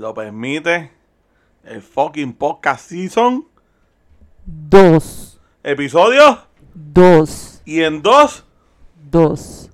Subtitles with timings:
[0.00, 0.90] lo permite,
[1.62, 3.46] el fucking podcast season
[4.46, 5.40] 2.
[5.62, 6.38] Episodio
[6.74, 7.62] 2.
[7.66, 8.44] Y en 2.
[9.10, 9.70] 2.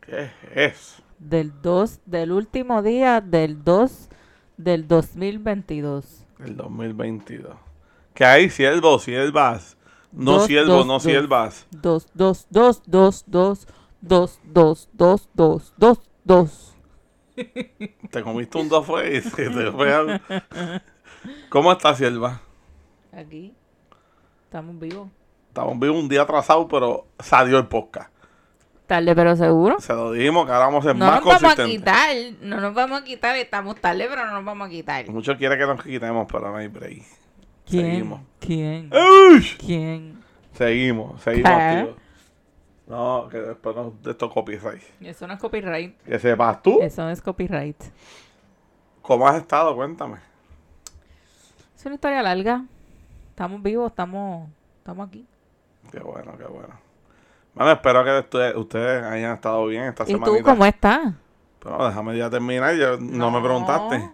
[0.00, 1.02] ¿Qué es?
[1.18, 4.08] Del 2, del último día del 2
[4.56, 6.24] del 2022.
[6.42, 7.54] El 2022.
[8.14, 9.76] Que hay siervos, siervas.
[10.12, 11.66] No siervos, dos, no dos, siervas.
[11.72, 13.66] 2, 2, 2, 2, 2,
[14.00, 16.71] 2, 2, 2, 2, 2, 2.
[18.10, 20.12] Te comiste un dos fue y se te fue algo.
[21.48, 22.40] ¿Cómo estás, sierva?
[23.16, 23.54] Aquí.
[24.44, 25.08] Estamos vivos.
[25.48, 28.10] Estamos vivos un día atrasado, pero salió el podcast.
[28.86, 29.80] Tarde pero seguro.
[29.80, 31.78] Se lo dijimos que ahora vamos a ser No más nos vamos a consistentes.
[31.78, 32.16] quitar.
[32.42, 33.36] No nos vamos a quitar.
[33.36, 35.08] Estamos tarde, pero no nos vamos a quitar.
[35.08, 37.02] Muchos quieren que nos quitemos, pero no hay break.
[37.66, 37.86] ¿Quién?
[37.90, 38.20] Seguimos.
[38.40, 38.90] ¿Quién?
[39.58, 40.22] ¿Quién?
[40.52, 41.82] Seguimos, seguimos, ¿Qué?
[41.84, 41.96] tío.
[42.92, 44.82] No, que después no, de estos copyright.
[45.00, 45.96] Eso no es copyright.
[46.02, 47.82] Que sepas tú, Eso no es copyright.
[49.00, 49.74] ¿cómo has estado?
[49.74, 50.18] Cuéntame.
[51.74, 52.64] Es una historia larga.
[53.30, 55.26] Estamos vivos, estamos, estamos aquí.
[55.90, 56.74] Qué bueno, qué bueno.
[57.54, 60.26] Bueno, espero que ustedes, ustedes hayan estado bien esta ¿Y semana.
[60.26, 61.14] tú cómo estás?
[61.60, 64.10] Pero déjame ya terminar, ya no, me preguntaste.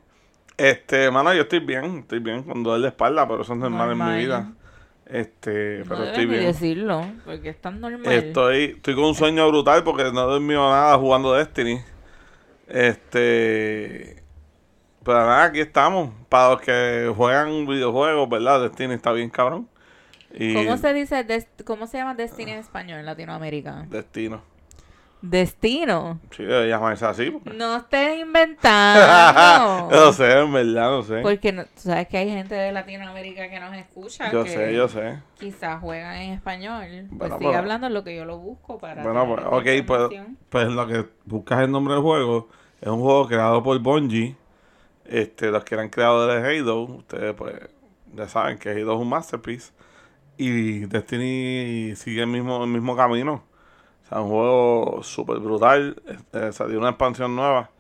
[0.57, 3.91] Este, mano, yo estoy bien, estoy bien con dolor de espalda, pero eso es normal,
[3.93, 4.15] en Normal.
[4.17, 4.53] mi vida.
[5.11, 6.45] Este, No pero debes estoy ni bien.
[6.47, 8.13] decirlo, porque es tan normal.
[8.13, 11.81] Estoy, estoy con un sueño brutal porque no he dormido nada jugando Destiny.
[12.67, 14.23] Este.
[15.05, 16.11] Pero nada, aquí estamos.
[16.29, 18.63] Para los que juegan videojuegos, ¿verdad?
[18.63, 19.69] Destiny está bien cabrón.
[20.35, 21.27] Y ¿Cómo se dice,
[21.65, 23.87] cómo se llama Destiny en español en Latinoamérica?
[23.89, 24.43] Destino.
[25.21, 26.21] Destino.
[26.31, 27.31] Sí, así.
[27.31, 29.89] porque- No estés inventando.
[29.91, 31.21] no sé, en verdad, no sé.
[31.23, 34.31] Porque no- tú sabes que hay gente de Latinoamérica que nos escucha.
[34.31, 35.19] Yo que sé, yo sé.
[35.39, 36.85] Quizás juegan en español.
[37.09, 39.03] Pues Bueno, sigue pero- hablando lo que yo lo busco para.
[39.03, 42.49] Bueno, pues, ok, pues, pues lo que buscas el nombre del juego
[42.81, 44.37] es un juego creado por Bungie.
[45.05, 47.55] Este, los que eran creadores de Halo, ustedes pues
[48.15, 49.73] ya saben que Halo es un masterpiece.
[50.37, 53.43] Y Destiny sigue el mismo, el mismo camino.
[54.09, 56.01] O sea, un juego súper brutal.
[56.07, 57.71] Este, salió una expansión nueva.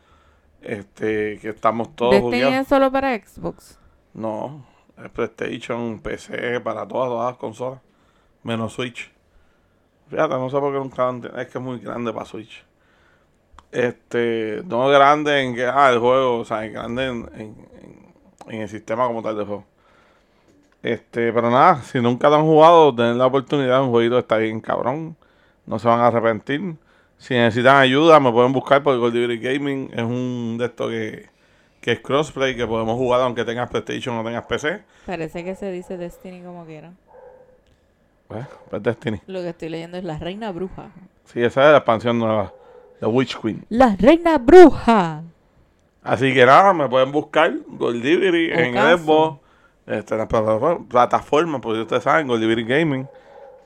[0.61, 3.79] Este, que estamos todos Destiny es solo para Xbox.
[4.13, 4.65] No,
[5.03, 7.81] es PlayStation, PC, para todas, todas las consolas.
[8.43, 9.11] Menos Switch.
[10.09, 12.65] Fíjate, no sé por qué nunca han- Es que es muy grande para Switch.
[13.71, 17.69] Este, no grande en que, ah, el juego, o sea, es grande en, en-
[18.49, 19.65] en- el sistema como tal de juego.
[20.83, 24.61] Este, pero nada, si nunca lo han jugado, den la oportunidad, un jueguito está bien
[24.61, 25.17] cabrón.
[25.69, 26.77] No se van a arrepentir.
[27.19, 29.91] Si necesitan ayuda, me pueden buscar por Goldberry Gaming.
[29.93, 31.29] Es un de estos que,
[31.83, 34.83] que es crossplay, que podemos jugar aunque tengas PlayStation o tengas PC.
[35.05, 36.93] Parece que se dice Destiny como quiera.
[38.29, 39.21] Pues, pues Destiny.
[39.27, 40.91] Lo que estoy leyendo es La Reina Bruja.
[41.27, 42.55] Sí, esa es la expansión nueva.
[43.01, 43.67] The Witch Queen.
[43.69, 45.23] La Reina Bruja.
[46.03, 48.75] Así que nada, me pueden buscar Goldivery en.
[48.75, 49.41] Xbox,
[49.87, 50.29] este, en las
[50.89, 53.07] plataformas, porque ustedes saben, Goldivery Gaming.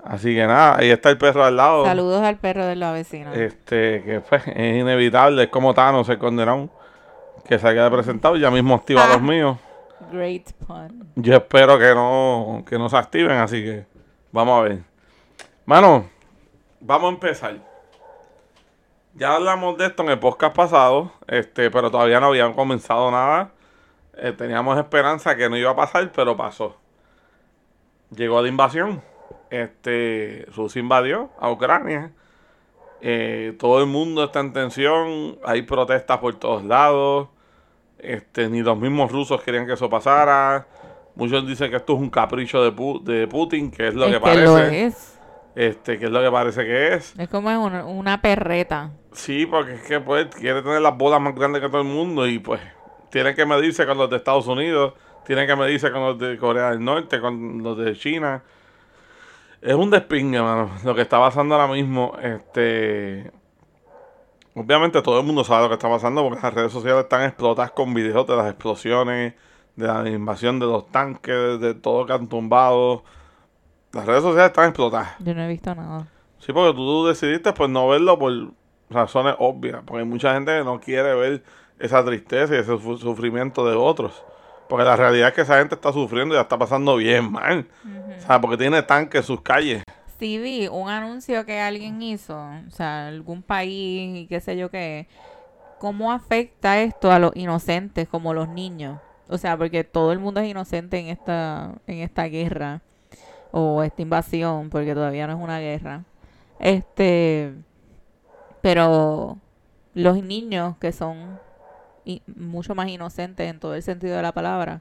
[0.05, 1.85] Así que nada, ahí está el perro al lado.
[1.85, 3.33] Saludos al perro de la vecina.
[3.35, 6.71] Este, que pues, es inevitable, es como Thanos, el condenado,
[7.47, 9.09] que se haya presentado, ya mismo activa Ah.
[9.13, 9.59] los míos.
[10.11, 11.09] Great pun.
[11.15, 13.87] Yo espero que no, que no se activen, así que
[14.33, 14.79] vamos a ver.
[15.65, 16.07] Mano,
[16.81, 17.55] vamos a empezar.
[19.15, 23.51] Ya hablamos de esto en el podcast pasado, este, pero todavía no habían comenzado nada.
[24.17, 26.77] Eh, teníamos esperanza que no iba a pasar, pero pasó.
[28.11, 29.03] Llegó la invasión.
[29.53, 32.11] Este, Rusia invadió a Ucrania.
[33.03, 35.37] Eh, todo el mundo está en tensión.
[35.45, 37.29] Hay protestas por todos lados.
[37.99, 40.67] Este, ni los mismos rusos querían que eso pasara.
[41.15, 44.13] Muchos dicen que esto es un capricho de, Pu- de Putin, que es lo es
[44.13, 44.45] que que parece.
[44.47, 45.19] lo es.
[45.55, 47.15] Este, que es lo que parece que es.
[47.19, 48.91] Es como una, una perreta.
[49.13, 52.27] Sí, porque es que pues quiere tener las bolas más grandes que todo el mundo
[52.27, 52.63] y pues
[53.11, 54.95] tiene que medirse con los de Estados Unidos,
[55.27, 58.43] tiene que medirse con los de Corea del Norte, con los de China.
[59.63, 62.15] Es un despingue, mano, lo que está pasando ahora mismo.
[62.21, 63.31] Este,
[64.55, 67.71] obviamente todo el mundo sabe lo que está pasando porque las redes sociales están explotadas
[67.71, 69.35] con videos de las explosiones,
[69.77, 73.05] de la invasión de los tanques, de todo que han tumbado.
[73.93, 75.15] Las redes sociales están explotadas.
[75.21, 76.09] Yo no he visto nada.
[76.41, 78.33] Sí, porque tú decidiste pues no verlo por
[78.91, 81.43] razones obvias, porque mucha gente no quiere ver
[81.79, 84.25] esa tristeza y ese su- sufrimiento de otros.
[84.73, 87.69] Porque la realidad es que esa gente está sufriendo y la está pasando bien mal.
[88.17, 89.83] O sea, porque tiene tanques en sus calles.
[90.19, 94.71] Sí vi un anuncio que alguien hizo, o sea, algún país y qué sé yo
[94.71, 95.09] qué.
[95.79, 98.99] ¿Cómo afecta esto a los inocentes como los niños?
[99.29, 102.81] O sea, porque todo el mundo es inocente en esta en esta guerra
[103.51, 106.05] o esta invasión, porque todavía no es una guerra.
[106.59, 107.53] Este,
[108.63, 109.37] pero
[109.93, 111.39] los niños que son
[112.05, 114.81] y mucho más inocentes en todo el sentido de la palabra.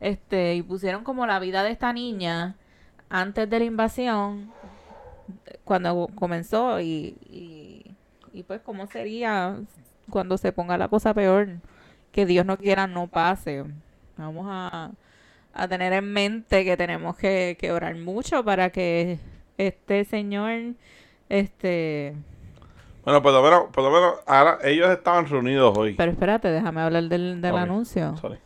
[0.00, 2.56] Este, y pusieron como la vida de esta niña
[3.08, 4.50] antes de la invasión,
[5.64, 7.94] cuando comenzó, y, y,
[8.32, 9.58] y pues cómo sería
[10.10, 11.48] cuando se ponga la cosa peor,
[12.12, 13.64] que Dios no quiera no pase.
[14.16, 14.90] Vamos a,
[15.52, 19.18] a tener en mente que tenemos que, que orar mucho para que
[19.56, 20.74] este señor,
[21.28, 22.14] este...
[23.04, 25.94] Bueno, por lo menos, por lo menos ahora ellos estaban reunidos hoy.
[25.94, 28.16] Pero espérate, déjame hablar del, del anuncio.
[28.16, 28.38] sorry.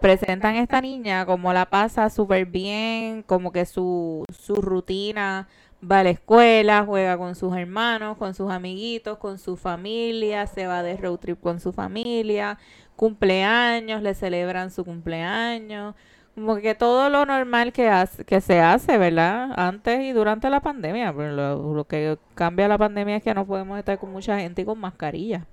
[0.00, 5.46] Presentan a esta niña como la pasa súper bien, como que su, su rutina
[5.82, 10.66] va a la escuela, juega con sus hermanos, con sus amiguitos, con su familia, se
[10.66, 12.58] va de road trip con su familia,
[12.96, 15.94] cumpleaños, le celebran su cumpleaños,
[16.40, 19.50] como que todo lo normal que, hace, que se hace, ¿verdad?
[19.56, 23.98] Antes y durante la pandemia, lo, que cambia la pandemia es que no podemos estar
[23.98, 25.46] con mucha gente y con mascarilla.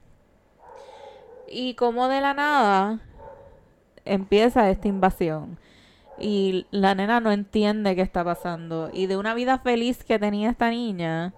[1.49, 2.99] Y como de la nada
[4.05, 5.59] empieza esta invasión
[6.17, 10.49] y la nena no entiende qué está pasando y de una vida feliz que tenía
[10.49, 11.33] esta niña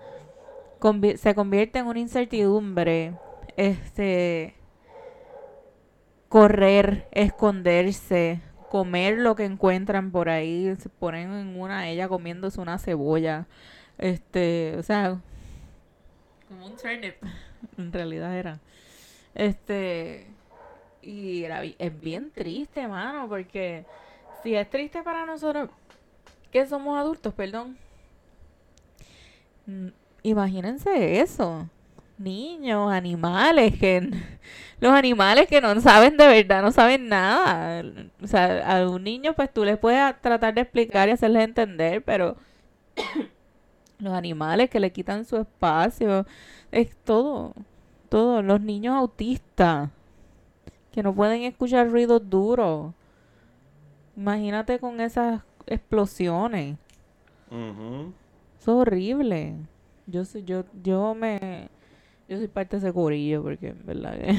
[1.17, 3.13] se convierte en una incertidumbre
[3.57, 4.55] este
[6.29, 12.77] correr esconderse comer lo que encuentran por ahí se ponen en una ella comiéndose una
[12.77, 13.47] cebolla
[13.97, 15.19] este o sea
[16.47, 17.15] como un turnip
[17.77, 18.59] en realidad era
[19.35, 20.27] este
[21.01, 23.85] y era, es bien triste, mano, porque
[24.43, 25.69] si es triste para nosotros
[26.51, 27.77] que somos adultos, perdón.
[30.23, 31.69] Imagínense eso.
[32.19, 34.11] Niños, animales, que
[34.81, 37.83] los animales que no saben de verdad, no saben nada.
[38.21, 42.03] O sea, a un niño pues tú les puedes tratar de explicar y hacerles entender,
[42.03, 42.35] pero
[43.99, 46.25] los animales que le quitan su espacio,
[46.71, 47.53] es todo,
[48.09, 48.41] todo.
[48.41, 49.89] Los niños autistas
[50.91, 52.93] que no pueden escuchar ruidos duros.
[54.17, 56.77] Imagínate con esas explosiones.
[57.49, 58.11] Eso
[58.59, 59.55] es horrible.
[60.05, 61.69] Yo yo, yo me,
[62.29, 64.35] yo soy parte de ese corillo porque en verdad que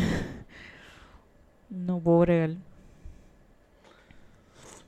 [1.70, 2.50] no puedo bregar.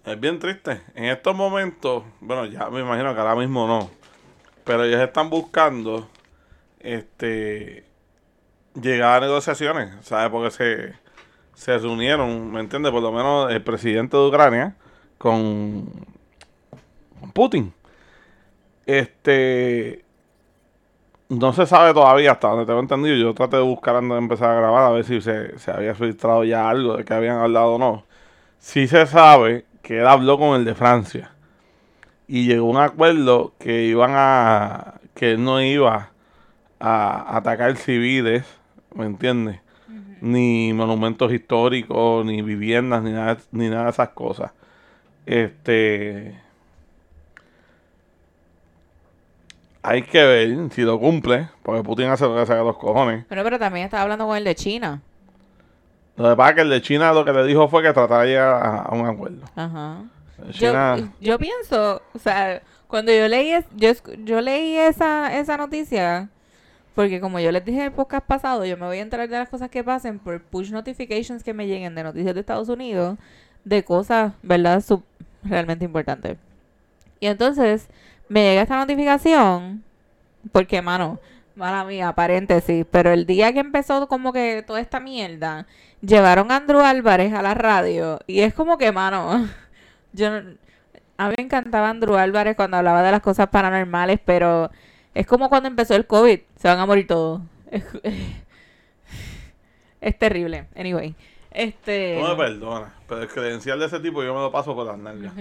[0.05, 0.81] Es bien triste.
[0.95, 3.91] En estos momentos, bueno, ya me imagino que ahora mismo no,
[4.65, 6.09] pero ellos están buscando
[6.79, 7.85] este
[8.81, 10.31] llegar a negociaciones, ¿sabes?
[10.31, 10.95] Porque se,
[11.55, 12.93] se reunieron, ¿me entiendes?
[12.93, 14.77] Por lo menos el presidente de Ucrania
[15.19, 15.87] con,
[17.21, 17.75] con Putin.
[18.87, 20.02] Este
[21.33, 23.17] no se sabe todavía hasta donde tengo entendido.
[23.17, 25.95] Yo traté de buscar antes de empezar a grabar a ver si se, se había
[25.95, 28.05] filtrado ya algo de que habían hablado o no.
[28.59, 31.33] Sí se sabe que él habló con el de Francia
[32.29, 36.11] y llegó a un acuerdo que iban a que él no iba
[36.81, 38.45] a atacar civiles,
[38.95, 39.61] ¿me entiendes?
[40.21, 44.53] Ni monumentos históricos, ni viviendas, ni nada, ni nada de esas cosas.
[45.27, 46.41] Este
[49.83, 53.25] hay que ver si lo cumple, porque Putin hace lo que saca los cojones.
[53.29, 55.01] Pero, pero también estaba hablando con el de China.
[56.17, 58.23] Lo que pasa es que el de China lo que le dijo fue que tratara
[58.23, 59.45] de llegar a, a un acuerdo.
[59.57, 60.03] Ajá.
[61.21, 63.91] Yo, pienso, o sea, cuando yo leí, es- yo,
[64.25, 66.29] yo leí esa, esa noticia,
[66.95, 69.39] porque como yo les dije en el podcast pasado, yo me voy a enterar de
[69.39, 73.19] las cosas que pasen por push notifications que me lleguen de noticias de Estados Unidos,
[73.65, 74.81] de cosas, ¿verdad?
[74.83, 75.05] Sub-
[75.45, 76.37] realmente importantes.
[77.21, 77.89] Y entonces
[78.33, 79.85] me llega esta notificación,
[80.53, 81.21] porque, mano,
[81.55, 85.67] mala mía, paréntesis, pero el día que empezó como que toda esta mierda,
[86.01, 89.49] llevaron a Andrew Álvarez a la radio, y es como que, mano,
[90.15, 90.29] yo
[91.19, 94.71] a mí me encantaba Andrew Álvarez cuando hablaba de las cosas paranormales, pero
[95.15, 97.43] es como cuando empezó el COVID, se van a morir todos.
[97.71, 97.85] Es,
[100.01, 100.69] es terrible.
[100.75, 101.15] Anyway,
[101.51, 104.87] este no me perdona, pero el credencial de ese tipo yo me lo paso por
[104.87, 105.35] las nalgas.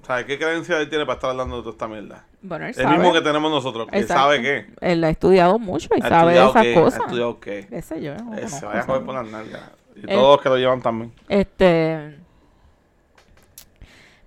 [0.00, 0.06] Sí.
[0.06, 2.24] ¿Sabes qué credencial él tiene para estar hablando de toda esta mierda?
[2.42, 2.96] Bueno, él El sabe.
[2.98, 4.22] mismo que tenemos nosotros, que Exacto.
[4.22, 4.66] sabe qué.
[4.80, 6.74] Él ha estudiado mucho y ¿Ha sabe de estudiado esas qué?
[6.74, 7.00] cosas.
[7.00, 7.66] ¿Ha estudiado qué?
[7.68, 8.14] Qué sé yo.
[8.16, 9.62] no Eh, se conozco, vaya a joder por las nalgas.
[9.96, 11.12] Y todos los que lo llevan también.
[11.28, 12.16] Este.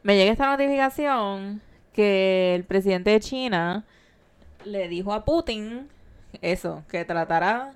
[0.04, 1.62] Me llega esta notificación
[1.94, 3.84] que el presidente de China
[4.66, 5.88] le dijo a Putin
[6.42, 7.74] eso, que tratara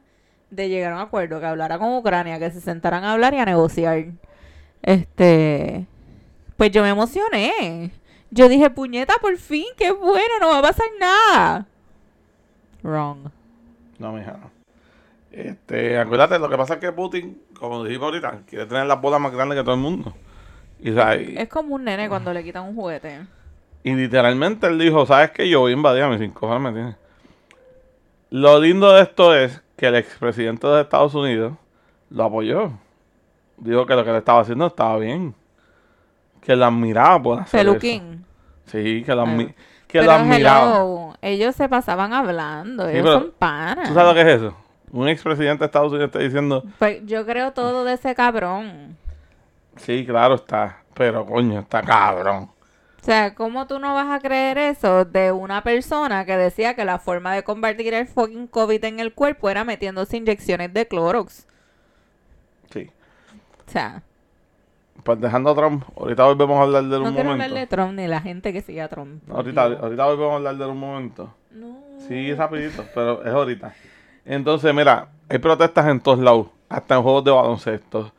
[0.50, 3.39] de llegar a un acuerdo, que hablara con Ucrania, que se sentaran a hablar y
[3.39, 4.06] a negociar.
[4.82, 5.86] Este.
[6.58, 7.92] Pues yo me emocioné.
[8.32, 11.66] Yo dije, puñeta, por fin, qué bueno, no va a pasar nada.
[12.84, 13.30] Wrong.
[14.00, 14.38] No, mija.
[15.32, 19.22] Este, acuérdate, lo que pasa es que Putin, como dijimos ahorita, quiere tener las bolas
[19.22, 20.14] más grandes que todo el mundo.
[20.80, 23.26] Y, o sea, y- Es como un nene cuando le quitan un juguete.
[23.84, 25.48] y literalmente él dijo, ¿sabes qué?
[25.50, 26.96] Yo voy a invadir a mis cinco ¿me entiendes?
[28.30, 31.54] Lo lindo de esto es que el expresidente de Estados Unidos
[32.10, 32.72] lo apoyó.
[33.58, 35.34] Dijo que lo que le estaba haciendo estaba bien.
[36.41, 37.70] Que la admiraba por hacer eso.
[37.70, 38.25] Peluquín.
[38.65, 39.27] Sí, que lo, Ay.
[39.27, 39.53] admi-
[39.88, 43.88] que hello, ellos se pasaban hablando, Sí, ellos son panas.
[43.88, 44.58] ¿Tú sabes lo que es eso?
[44.91, 48.98] Un expresidente de Estados Unidos está diciendo, Pues yo creo todo de ese cabrón.
[49.77, 52.50] sí, claro está, pero coño, está cabrón.
[53.01, 56.84] O sea, ¿cómo tú no vas a creer eso de una persona que decía que
[56.84, 61.48] la forma de combatir el fucking COVID en el cuerpo era metiéndose inyecciones de Clorox?
[62.70, 62.89] Sí.
[63.65, 64.01] O sea,
[65.16, 67.46] dejando a Trump, ahorita volvemos a hablar de él no un quiero momento.
[67.46, 69.24] hablar de Trump ni la gente que sigue a Trump.
[69.30, 71.34] Ahorita, ahorita volvemos a hablar de un momento.
[71.52, 71.78] No.
[72.08, 73.74] Sí, rapidito, pero es ahorita.
[74.26, 78.12] Entonces, mira, hay protestas en todos lados, hasta en juegos de baloncesto,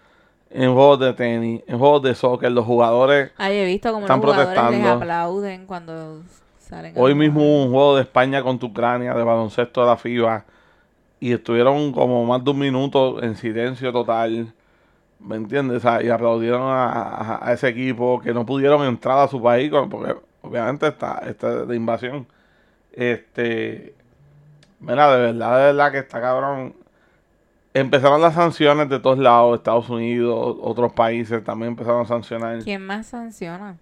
[0.51, 3.31] en juegos de tenis, en juegos de soccer, los jugadores...
[3.37, 4.93] Ay, he visto como Están los jugadores les protestando.
[5.05, 6.23] aplauden cuando
[6.59, 6.95] salen.
[6.97, 10.45] Hoy mismo hubo un juego de España contra Ucrania de baloncesto de la FIBA
[11.21, 14.53] y estuvieron como más de un minuto en silencio total,
[15.21, 15.79] ¿me entiendes?
[15.79, 19.43] O sea, y aplaudieron a, a- a ese equipo que no pudieron entrar a su
[19.43, 22.27] país porque obviamente está, está de invasión.
[22.93, 23.95] Este,
[24.81, 26.75] mira, de verdad, de verdad que está cabrón.
[27.75, 32.59] Empezaron las sanciones de todos lados, Estados Unidos, otros países también empezaron a sancionar.
[32.65, 33.77] ¿Quién más sanciona?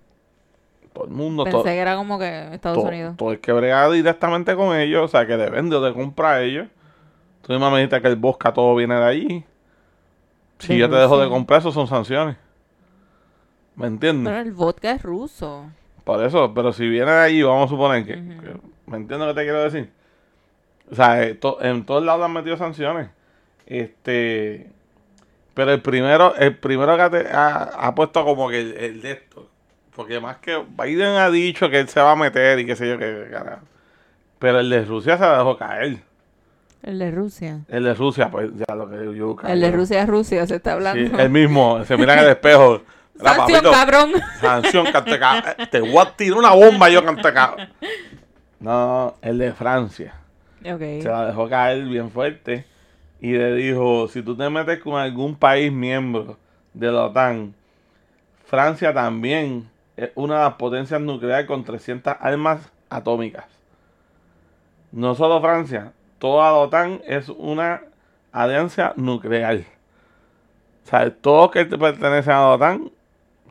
[0.93, 3.17] Todo el mundo, Pensé todo, que era como que Estados todo, Unidos.
[3.17, 6.33] todo el que brega directamente con ellos, o sea, que le vende o le compra
[6.33, 6.67] a ellos.
[7.43, 9.45] Tú misma me dijiste que el Bosca todo viene de allí.
[10.59, 12.37] Si yo te dejo de comprar, eso son sanciones.
[13.75, 14.33] ¿Me entiendes?
[14.33, 15.71] Pero el vodka es ruso.
[16.05, 18.17] Por eso, pero si viene de allí, vamos a suponer que...
[18.17, 19.91] ¿Me entiendes lo que te quiero decir?
[20.91, 23.11] O sea, eh, en todos lados han metido sanciones.
[23.67, 24.71] Este...
[25.53, 29.49] Pero el primero, el primero que ha, ha puesto como que el, el de esto.
[29.95, 32.89] Porque más que Biden ha dicho que él se va a meter y qué sé
[32.89, 33.63] yo qué carajo.
[34.39, 36.03] Pero el de Rusia se dejó caer.
[36.83, 37.61] El de Rusia.
[37.69, 40.71] El de Rusia, pues ya lo que yo El de Rusia es Rusia, se está
[40.71, 41.19] Sí, hablando.
[41.19, 42.83] el mismo, se mira en el espejo.
[43.17, 44.13] Sanción, papito, cabrón.
[44.41, 45.57] Sanción, canteca.
[45.71, 47.71] Te voy a tirar una bomba yo, canteca.
[48.61, 50.15] No, el de Francia.
[50.63, 52.67] Se la dejó caer bien fuerte.
[53.21, 56.37] Y le dijo, si tú te metes con algún país miembro
[56.75, 57.55] de la OTAN,
[58.45, 63.47] Francia también es una de las potencias nucleares con 300 armas atómicas.
[64.93, 67.83] No solo Francia, toda la OTAN es una
[68.33, 69.59] alianza nuclear.
[70.85, 72.91] O sea, todos que pertenecen a la OTAN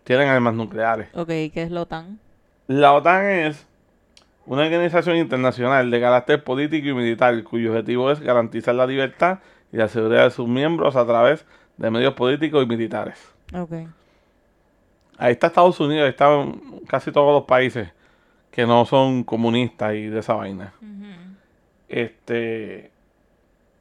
[0.03, 1.09] tienen armas nucleares.
[1.13, 2.19] Ok, ¿qué es la OTAN?
[2.67, 3.67] La OTAN es
[4.45, 9.39] una organización internacional de carácter político y militar cuyo objetivo es garantizar la libertad
[9.71, 11.45] y la seguridad de sus miembros a través
[11.77, 13.19] de medios políticos y militares.
[13.53, 13.73] Ok.
[15.17, 17.89] Ahí está Estados Unidos, ahí están casi todos los países
[18.51, 20.73] que no son comunistas y de esa vaina.
[20.81, 20.94] Ujú.
[21.95, 22.91] Este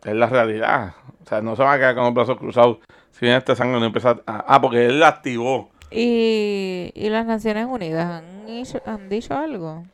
[0.05, 0.95] es la realidad.
[1.25, 2.79] O sea, no se van a quedar con los brazos cruzados
[3.11, 4.45] si viene este sangre no empieza a...
[4.47, 5.71] Ah, porque él la activó.
[5.91, 9.85] ¿Y, y las Naciones Unidas han, hecho- han dicho algo?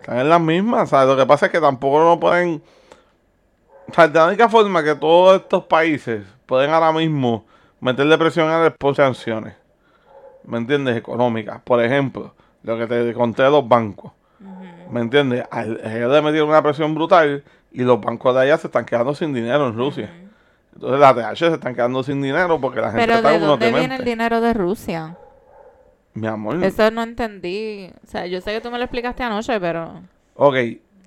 [0.00, 1.08] Están en las mismas, ¿sabes?
[1.08, 2.62] Lo que pasa es que tampoco no pueden...
[3.88, 7.44] O sea, la única forma que todos estos países pueden ahora mismo
[7.80, 9.54] meterle presión a por sanciones,
[10.44, 10.96] ¿me entiendes?
[10.96, 11.60] Económicas.
[11.62, 14.12] Por ejemplo, lo que te conté de los bancos,
[14.94, 15.44] ¿me entiendes?
[15.50, 19.12] A ellos le metieron una presión brutal y los bancos de allá se están quedando
[19.12, 20.08] sin dinero en Rusia.
[20.72, 23.66] Entonces las TH se están quedando sin dinero porque la gente Pero está ¿de dónde
[23.66, 24.10] viene el demente.
[24.10, 25.16] dinero de Rusia?
[26.14, 26.62] Mi amor.
[26.62, 27.90] Eso no entendí.
[28.04, 30.00] O sea, yo sé que tú me lo explicaste anoche, pero...
[30.36, 30.54] Ok,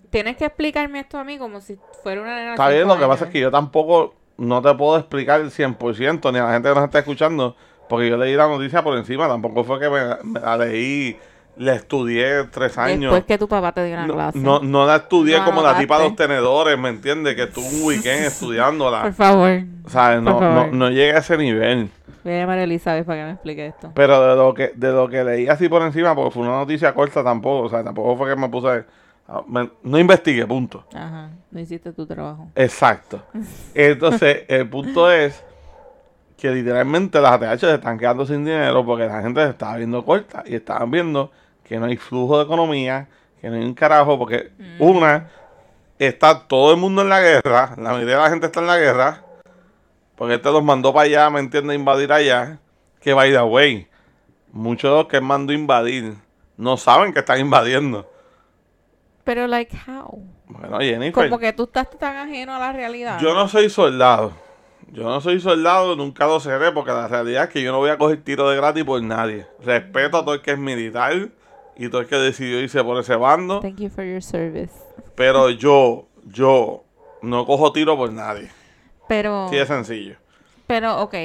[0.09, 3.25] Tienes que explicarme esto a mí como si fuera una Está bien, lo que pasa
[3.25, 6.75] es que yo tampoco no te puedo explicar el 100%, ni a la gente que
[6.75, 7.55] nos está escuchando,
[7.89, 11.17] porque yo leí la noticia por encima, tampoco fue que me, me la leí,
[11.57, 13.11] la estudié tres años.
[13.13, 14.39] Después que tu papá te dio una No, clase.
[14.39, 17.35] no, no la estudié No como la tipa de los tenedores, ¿me entiendes?
[17.35, 19.01] Que estuve un weekend estudiándola.
[19.03, 19.59] Por favor.
[19.85, 20.73] O sea, no, por no, favor.
[20.73, 21.89] no llegué a ese nivel.
[22.23, 23.91] Voy a llamar a Elizabeth para que me explique esto.
[23.93, 26.93] Pero de lo que de lo que leí así por encima, porque fue una noticia
[26.93, 28.83] corta tampoco, o sea, tampoco fue que me puse...
[29.29, 30.83] a- me- no investigué, punto.
[30.93, 31.29] Ajá.
[31.51, 32.49] No hiciste tu trabajo.
[32.55, 33.21] Exacto.
[33.73, 35.43] Entonces, el punto es
[36.37, 40.03] que literalmente las ATH se están quedando sin dinero porque la gente se estaba viendo
[40.05, 41.31] corta y estaban viendo
[41.67, 43.07] que no hay flujo de economía,
[43.41, 45.29] que no hay un carajo, porque una,
[45.99, 48.77] está todo el mundo en la guerra, la mayoría de la gente está en la
[48.77, 49.23] guerra,
[50.15, 51.75] porque este los mandó para allá, ¿me entiendes?
[51.75, 52.59] Invadir allá,
[53.01, 53.87] que by the way,
[54.51, 56.15] muchos de los que mandó invadir
[56.57, 58.09] no saben que están invadiendo.
[59.23, 60.23] Pero, like, how?
[60.47, 61.29] Bueno, Jennifer.
[61.29, 63.19] Como que tú estás tan ajeno a la realidad.
[63.19, 64.31] Yo no soy soldado.
[64.89, 67.89] Yo no soy soldado, nunca lo seré, porque la realidad es que yo no voy
[67.89, 69.45] a coger tiro de gratis por nadie.
[69.61, 71.29] Respeto a todo el que es militar
[71.77, 74.73] y todo el que decidió irse por ese bando, Thank you for your service.
[75.15, 76.83] pero yo, yo
[77.21, 78.49] no cojo tiro por nadie.
[79.07, 80.15] Pero, Sí, es sencillo.
[80.67, 81.15] Pero, ok.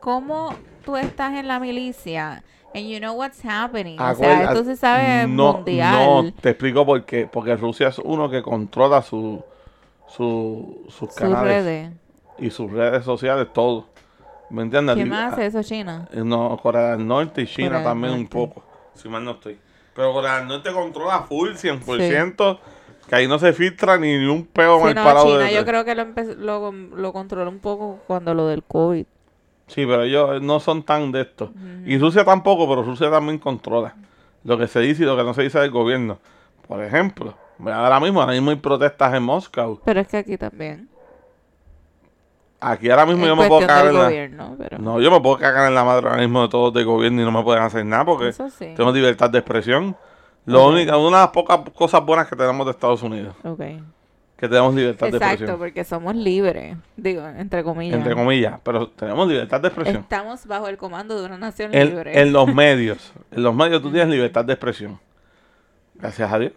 [0.00, 2.42] ¿Cómo tú estás en la milicia
[2.74, 3.94] and you know what's happening?
[3.94, 6.24] O sea, Acuérdate, esto se sabe no, mundial.
[6.26, 7.26] No, te explico por qué.
[7.26, 9.42] Porque Rusia es uno que controla su,
[10.06, 11.92] su, sus Sus canales redes.
[12.38, 13.86] y sus redes sociales, todo.
[14.50, 14.94] ¿Me entiendes?
[14.94, 16.08] ¿Quién más hace eso, China?
[16.14, 18.62] No, Corea del Norte y China Corea también un poco,
[18.98, 19.58] si mal no estoy.
[19.94, 22.58] Pero Corea del Norte controla full 100%,
[23.08, 25.26] que ahí no se filtra ni, ni un peo Sí, mal no, parado.
[25.26, 26.06] China de- yo creo que lo,
[26.38, 29.06] lo, lo controló un poco cuando lo del COVID.
[29.66, 31.52] Sí, pero ellos no son tan de esto.
[31.84, 33.94] Y Rusia tampoco, pero Rusia también controla
[34.44, 36.18] lo que se dice y lo que no se dice del gobierno.
[36.66, 37.34] Por ejemplo,
[37.66, 39.80] ahora mismo, ahora mismo hay protestas en Moscú.
[39.84, 40.88] Pero es que aquí también.
[42.60, 44.04] Aquí ahora mismo En yo me puedo cagar en la...
[44.04, 44.78] gobierno, pero...
[44.78, 47.24] No, yo me puedo cagar en la madre ahora mismo de todos del gobierno y
[47.24, 48.74] no me pueden hacer nada porque sí.
[48.76, 49.96] tengo libertad de expresión.
[50.44, 50.72] Lo Ok.
[50.72, 53.36] único, una de las pocas cosas buenas que tenemos de Estados Unidos.
[53.44, 53.60] Ok.
[54.36, 55.58] Que tenemos libertad de Exacto, expresión.
[55.58, 56.76] porque somos libres.
[56.96, 57.96] Digo, entre comillas.
[57.98, 58.58] Entre comillas.
[58.62, 59.96] Pero tenemos libertad de expresión.
[60.02, 62.20] Estamos bajo el comando de una nación En, libre.
[62.20, 63.12] en los medios.
[63.32, 64.98] En los medios tú tienes libertad de expresión.
[65.94, 66.52] Gracias a Dios.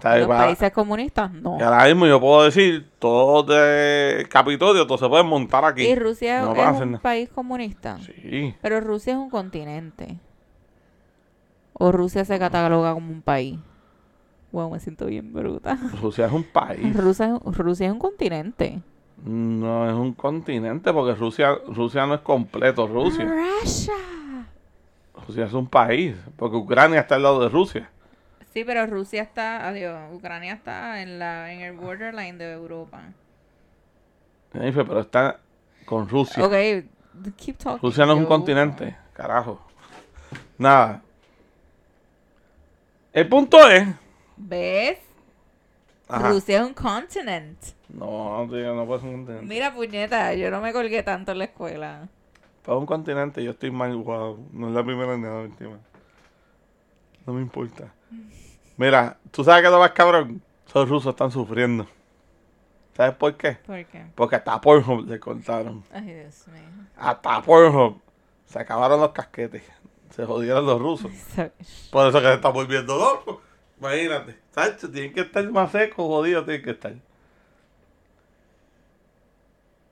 [0.00, 0.20] ¿Sabes?
[0.20, 1.32] ¿Los Para- países comunistas?
[1.32, 1.56] No.
[1.58, 5.82] y ahora mismo yo puedo decir, todo de Capitolio, todo se puede montar aquí.
[5.86, 7.02] ¿Y Rusia No es un nada.
[7.02, 7.98] país comunista?
[7.98, 8.54] Sí.
[8.60, 10.18] Pero Rusia es un continente.
[11.72, 13.58] ¿O Rusia se cataloga como un país?
[14.52, 15.76] Wow, me siento bien bruta.
[16.02, 16.94] Rusia es un país.
[16.96, 18.80] Rusia, es- Rusia es un continente.
[19.24, 23.24] No es un continente porque Rusia, Rusia no es completo Rusia.
[23.24, 23.94] Russia.
[25.26, 26.14] Rusia es un país.
[26.36, 27.90] Porque Ucrania está al lado de Rusia.
[28.54, 33.02] Sí, pero Rusia está, adiós, Ucrania está en la en el borderline de Europa.
[34.52, 35.40] Pero está
[35.84, 36.44] con Rusia.
[36.44, 36.52] Ok,
[37.36, 37.82] keep talking.
[37.82, 39.60] Rusia no es un yo- continente, carajo.
[40.56, 41.02] Nada.
[43.12, 43.88] El punto es.
[44.36, 44.98] ¿Ves?
[46.08, 46.28] Ajá.
[46.30, 47.58] Rusia es un continent.
[47.88, 49.46] No, tío, no puede ser un continente.
[49.46, 52.08] Mira, puñeta, yo no me colgué tanto en la escuela.
[52.64, 54.48] Para un continente yo estoy mal wow.
[54.52, 55.78] No es la primera ni la última.
[57.26, 57.92] No me importa.
[58.76, 60.42] Mira, ¿tú sabes qué es lo más cabrón?
[60.66, 61.86] Esos rusos están sufriendo.
[62.96, 63.52] ¿Sabes por qué?
[63.66, 64.06] ¿Por qué?
[64.14, 65.82] Porque hasta Pornhub le cortaron.
[65.92, 66.62] Ay, Dios mío.
[66.96, 68.00] Hasta Pornhub.
[68.46, 69.62] Se acabaron los casquetes.
[70.10, 71.10] Se jodieron los rusos.
[71.90, 73.40] Por eso que se está volviendo loco.
[73.80, 74.38] Imagínate.
[74.52, 76.92] Sancho, tienen que estar más secos, jodidos, tienen que estar.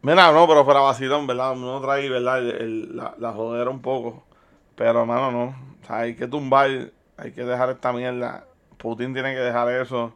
[0.03, 1.53] Mira, no, pero fuera vacilón, ¿verdad?
[1.53, 2.39] Uno trae, ¿verdad?
[2.41, 4.25] El- el- la, la jodera un poco.
[4.77, 5.45] Pero, hermano, no.
[5.83, 8.45] O sea, hay que tumbar, hay que dejar esta mierda.
[8.77, 10.15] Putin tiene que dejar eso.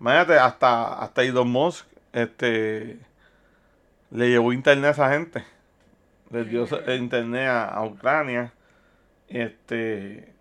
[0.00, 2.98] Imagínate, hasta, hasta Elon Musk, este,
[4.10, 5.44] le llevó internet a esa gente.
[6.30, 8.52] Le dio internet a, a Ucrania.
[9.28, 10.32] Este,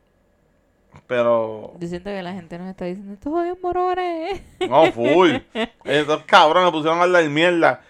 [1.05, 4.41] pero, Yo siento que la gente nos está diciendo, estos jodidos morones.
[4.69, 5.31] no, full.
[5.83, 7.81] Estos cabrones pusieron a hablar de mierda.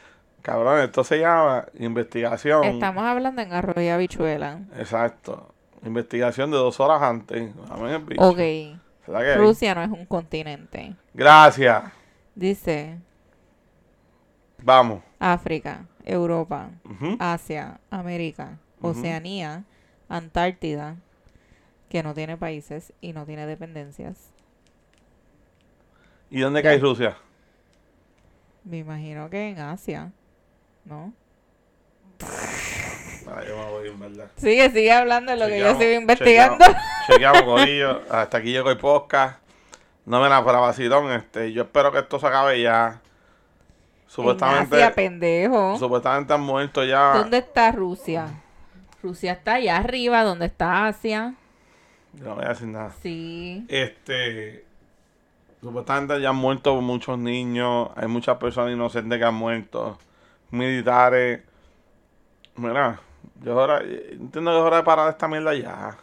[0.42, 2.64] Cabrón, esto se llama investigación.
[2.64, 4.62] Estamos hablando en arroz y habichuela.
[4.78, 5.54] Exacto.
[5.88, 7.56] Investigación de dos horas antes.
[7.69, 8.21] Dame el bicho.
[8.21, 8.39] Ok.
[9.38, 10.95] Rusia no es un continente.
[11.13, 11.84] Gracias.
[12.36, 12.97] Dice
[14.62, 15.02] Vamos.
[15.19, 16.69] África, Europa.
[17.19, 18.58] Asia, América.
[18.82, 19.63] Oceanía,
[20.10, 20.97] Antártida,
[21.89, 24.32] que no tiene países y no tiene dependencias.
[26.30, 26.69] ¿Y dónde Ya.
[26.69, 27.17] cae Rusia?
[28.65, 30.12] Me imagino que en Asia,
[30.86, 31.13] ¿no?
[33.30, 34.32] Ah, yo me voy, en verdad.
[34.38, 36.66] Sigue, sigue hablando de lo que yo sigo investigando.
[37.08, 38.02] Chequeamos, corillo.
[38.10, 39.40] Hasta aquí llegó el podcast.
[40.06, 41.12] No me la para vacilón.
[41.12, 43.02] Este, yo espero que esto se acabe ya.
[44.08, 45.78] En Supuestamente, Asia, pendejo.
[45.78, 47.13] supuestamente han muerto ya.
[47.13, 48.28] ¿Dónde está Rusia?
[49.04, 51.36] Rusia está allá arriba, donde está Asia.
[52.13, 52.92] Yo no voy a decir nada.
[53.04, 53.66] Sí.
[53.68, 54.66] Este,
[55.62, 60.00] supuestamente ya han muerto muchos niños, hay muchas personas inocentes que han muerto,
[60.52, 61.42] militares.
[62.56, 63.00] Mira,
[63.42, 65.98] yo ahora entiendo que es hora de parar esta mierda ya.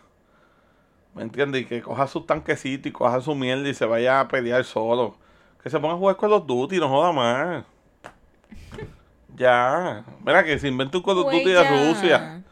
[1.15, 1.63] ¿Me entiendes?
[1.63, 5.17] Y que coja sus tanquecitos y coja su mierda y se vaya a pelear solo.
[5.63, 7.65] Que se ponga a jugar con los Duty, no joda más.
[9.37, 10.05] Ya.
[10.25, 11.89] Mira, que se invente un Call of Duty de.
[11.89, 12.45] Rusia.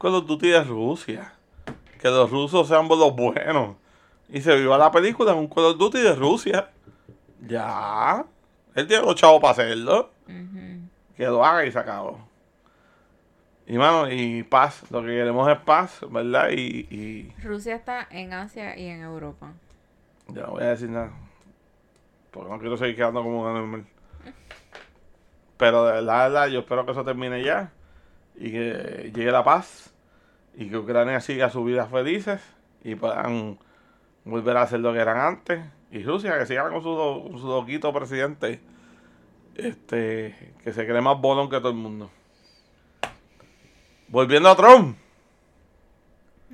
[0.00, 1.32] Call of Duty de Rusia.
[2.00, 3.76] Que los rusos sean los buenos.
[4.28, 6.70] Y se viva la película en un Call of Duty de Rusia.
[7.46, 8.24] Ya.
[8.74, 10.10] Él tiene los chavos para hacerlo.
[11.16, 12.27] Que lo haga y se acabó.
[13.70, 14.82] Y mano, y paz.
[14.90, 16.48] Lo que queremos es paz, ¿verdad?
[16.52, 19.52] Y, y Rusia está en Asia y en Europa.
[20.28, 21.10] ya no voy a decir nada.
[22.30, 23.84] Porque no quiero seguir quedando como un normal.
[25.58, 27.70] Pero de verdad, de verdad, yo espero que eso termine ya.
[28.36, 29.92] Y que llegue la paz.
[30.56, 32.40] Y que Ucrania siga sus vidas felices.
[32.82, 33.58] Y puedan
[34.24, 35.60] volver a hacer lo que eran antes.
[35.90, 38.60] Y Rusia que siga con su, con su loquito presidente.
[39.56, 42.10] Este, que se cree más bolón que todo el mundo.
[44.08, 44.96] Volviendo a Trump.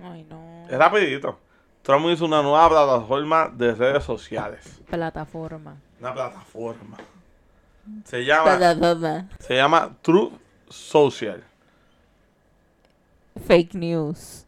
[0.03, 0.67] Ay, no.
[0.69, 1.39] Es rapidito.
[1.83, 4.81] Trump hizo una nueva plataforma de redes sociales.
[4.89, 5.77] Plataforma.
[6.01, 6.97] Una plataforma.
[8.05, 9.29] Se llama, Plataforma.
[9.39, 10.33] se llama Truth
[10.69, 11.45] Social.
[13.47, 14.47] Fake news.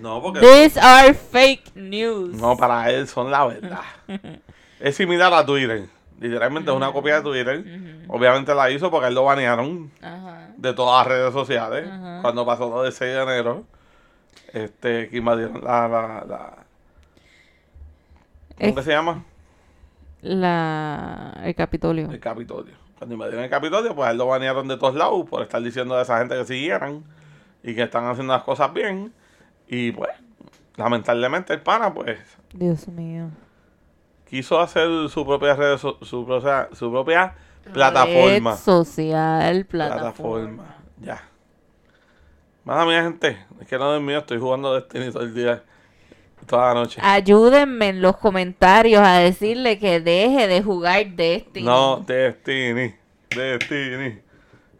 [0.00, 2.34] No, porque These are fake news.
[2.34, 3.82] no para él son la verdad.
[4.80, 5.88] es similar a Twitter.
[6.20, 7.64] Literalmente es una copia de Twitter.
[8.08, 9.90] Obviamente la hizo porque él lo banearon
[10.56, 11.88] de todas las redes sociales.
[12.22, 13.64] Cuando pasó lo del 6 de enero.
[14.52, 16.56] Este, que invadieron la, la, la-
[18.56, 19.24] ¿Cómo que se llama?
[20.22, 21.40] La...
[21.44, 22.10] El Capitolio.
[22.10, 22.74] El Capitolio.
[22.98, 26.02] Cuando invadieron el Capitolio, pues él lo banearon de todos lados por estar diciendo a
[26.02, 27.02] esa gente que siguieran
[27.62, 29.12] y que están haciendo las cosas bien.
[29.68, 30.10] Y pues,
[30.76, 32.18] lamentablemente el pana, pues,
[32.52, 33.28] Dios mío.
[34.34, 37.36] Quiso hacer su propia red, su, propia, su propia
[37.72, 38.50] plataforma.
[38.50, 40.00] Red social, plataforma.
[40.00, 40.76] Plataforma.
[41.00, 41.22] Ya.
[42.64, 43.46] Mala mía, gente.
[43.60, 45.62] Es que no es mío, estoy jugando Destiny todo el día.
[46.46, 47.00] Toda la noche.
[47.02, 51.64] Ayúdenme en los comentarios a decirle que deje de jugar Destiny.
[51.64, 52.92] No, Destiny.
[53.30, 54.20] Destiny.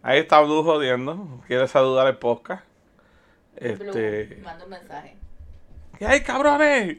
[0.03, 1.41] Ahí está Blue jodiendo.
[1.47, 2.65] Quiere saludar el podcast.
[3.55, 4.41] Este.
[4.43, 5.17] Manda un mensaje.
[5.97, 6.99] ¿Qué hay, cabrones?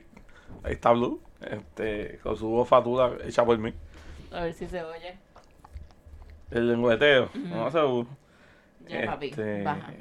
[0.64, 1.25] Ahí está Blue.
[1.50, 2.20] Este.
[2.24, 3.74] Con su voz fatura hecha por mí.
[4.32, 5.18] A ver si se oye.
[6.52, 7.30] El lengüeteo.
[7.36, 8.08] No seguro.
[8.88, 9.28] Ya, papi.
[9.28, 9.92] Este, Baja.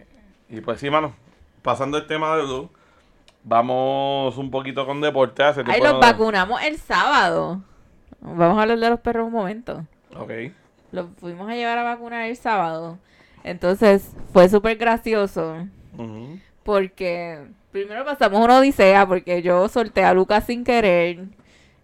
[0.49, 1.15] Y pues sí, mano.
[1.63, 2.71] Pasando el tema de Blue.
[3.43, 5.43] Vamos un poquito con deporte.
[5.43, 7.63] Hace Ahí los no- vacunamos el sábado.
[8.21, 9.85] Vamos a hablar de los perros un momento.
[10.17, 10.31] Ok.
[10.93, 12.99] Los fuimos a llevar a vacunar el sábado.
[13.43, 15.67] Entonces fue súper gracioso.
[15.99, 16.39] Ujú.
[16.65, 21.27] Porque primero pasamos una odisea porque yo solté a Lucas sin querer.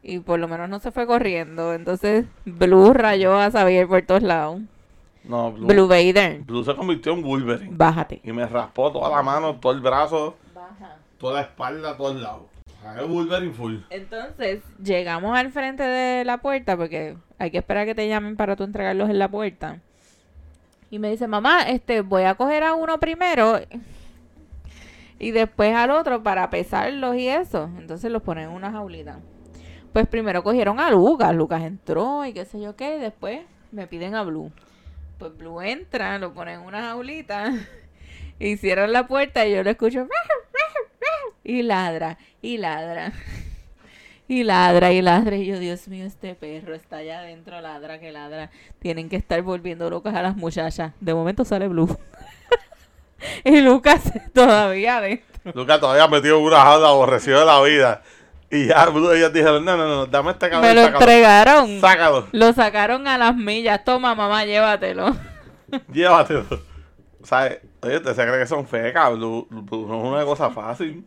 [0.03, 1.75] Y por lo menos no se fue corriendo.
[1.75, 4.63] Entonces Blue rayó a Xavier por todos lados.
[5.25, 6.41] No, Blue, Blue Vader.
[6.41, 7.71] Blue se convirtió en Wolverine.
[7.73, 8.21] Bájate.
[8.25, 10.97] Y me raspó toda la mano, todo el brazo, Baja.
[11.19, 12.43] toda la espalda, todos lados.
[12.99, 13.77] Es Wolverine full.
[13.91, 18.57] Entonces, llegamos al frente de la puerta porque hay que esperar que te llamen para
[18.57, 19.81] tú entregarlos en la puerta.
[20.91, 23.61] Y me dice, mamá, este, voy a coger a uno primero
[25.21, 27.71] y después al otro para pesarlos y eso.
[27.79, 29.21] Entonces los ponen en una jaulita.
[29.93, 31.35] Pues primero cogieron a Lucas.
[31.35, 32.97] Lucas entró y qué sé yo qué.
[32.97, 34.51] Y después me piden a Blue.
[35.19, 37.53] Pues Blue entra, lo ponen en una jaulita.
[38.43, 40.09] Y cierran la puerta y yo lo escucho.
[41.45, 43.13] Y ladra, y ladra.
[44.29, 45.37] Y ladra, y ladra.
[45.37, 48.51] Y yo, Dios mío, este perro está allá adentro, ladra, que ladra.
[48.79, 50.93] Tienen que estar volviendo locas a las muchachas.
[51.01, 51.89] De momento sale Blue.
[53.45, 55.53] y Lucas todavía adentro.
[55.55, 58.03] Lucas todavía metido en una jaula aborrecido de la vida.
[58.51, 60.99] Y ya ellos dijeron, no, no, no, dame este cabrón, Me lo sácalo.
[61.01, 61.81] entregaron.
[61.81, 63.85] Sácalo, Lo sacaron a las millas.
[63.85, 65.17] Toma, mamá, llévatelo.
[65.93, 66.45] llévatelo.
[67.23, 71.05] Sea, oye, usted se cree que son fecas, no es una cosa fácil.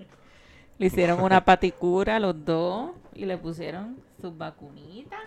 [0.78, 5.20] Le hicieron una paticura a los dos y le pusieron sus vacunitas.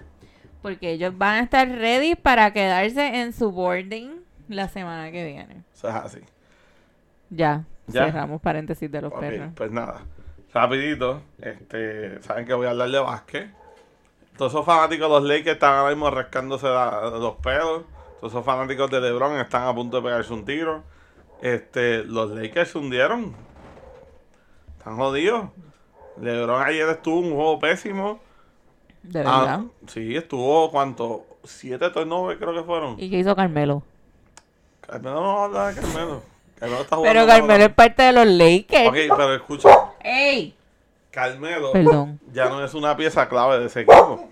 [0.62, 5.64] Porque ellos van a estar ready para quedarse en su boarding la semana que viene.
[5.74, 6.18] Eso es así.
[7.30, 8.06] Ya, Ya.
[8.06, 9.50] cerramos paréntesis de los perros.
[9.54, 10.02] pues nada.
[10.52, 13.50] Rapidito, este, saben que voy a hablar de básquet.
[14.38, 17.82] Todos esos fanáticos de los Lakers están ahora mismo rascándose la- los pelos.
[18.20, 20.82] Todos esos fanáticos de LeBron están a punto de pegarse un tiro.
[21.42, 23.34] Este, los Lakers se hundieron.
[24.78, 25.50] Están jodidos.
[26.20, 28.20] LeBron ayer estuvo un juego pésimo.
[29.02, 29.60] De Ah, verdad.
[29.86, 31.26] sí, estuvo, ¿cuánto?
[31.44, 32.98] Siete turnovers creo que fueron.
[32.98, 33.82] ¿Y qué hizo Carmelo?
[34.80, 36.22] Carmelo no habla de Carmelo.
[36.58, 37.20] Carmelo está jugando.
[37.20, 38.88] Pero Carmelo es parte de los Lakers.
[38.88, 39.68] Ok, pero escucha.
[40.00, 40.54] ¡Ey!
[41.10, 42.20] Carmelo Perdón.
[42.32, 44.28] ya no es una pieza clave de ese equipo.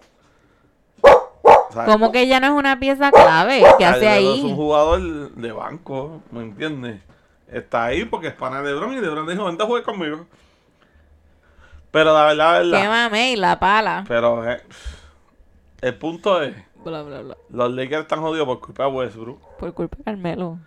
[1.87, 3.63] ¿Cómo que ya no es una pieza clave?
[3.79, 4.55] ¿Qué hace Carmelo Es un ahí?
[4.55, 7.01] jugador de banco, ¿me entiendes?
[7.49, 10.27] Está ahí porque es pana de LeBron y LeBron dijo, vente a jugar conmigo.
[11.91, 13.05] Pero la verdad, la ¡Qué verdad.
[13.11, 14.05] mame y la pala!
[14.09, 14.61] Pero eh,
[15.81, 17.37] el punto es, Bla, bla, bla.
[17.51, 19.41] los Lakers están jodidos por culpa de Westbrook.
[19.59, 20.59] Por culpa de Carmelo.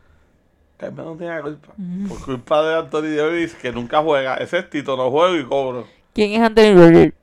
[0.78, 1.74] Carmelo no tiene la culpa.
[1.78, 2.08] Mm.
[2.08, 4.36] Por culpa de Anthony Davis, que nunca juega.
[4.36, 5.88] Ese es Tito, no juego y cobro.
[6.14, 7.14] ¿Quién es Anthony Roger?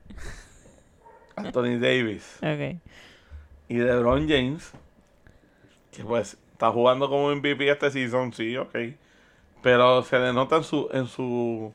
[1.35, 2.37] Anthony Davis.
[2.41, 2.79] Ok.
[3.67, 4.71] Y LeBron James,
[5.91, 8.75] que pues está jugando como MVP este season, sí, ok.
[9.63, 11.73] Pero se le nota en su, en su,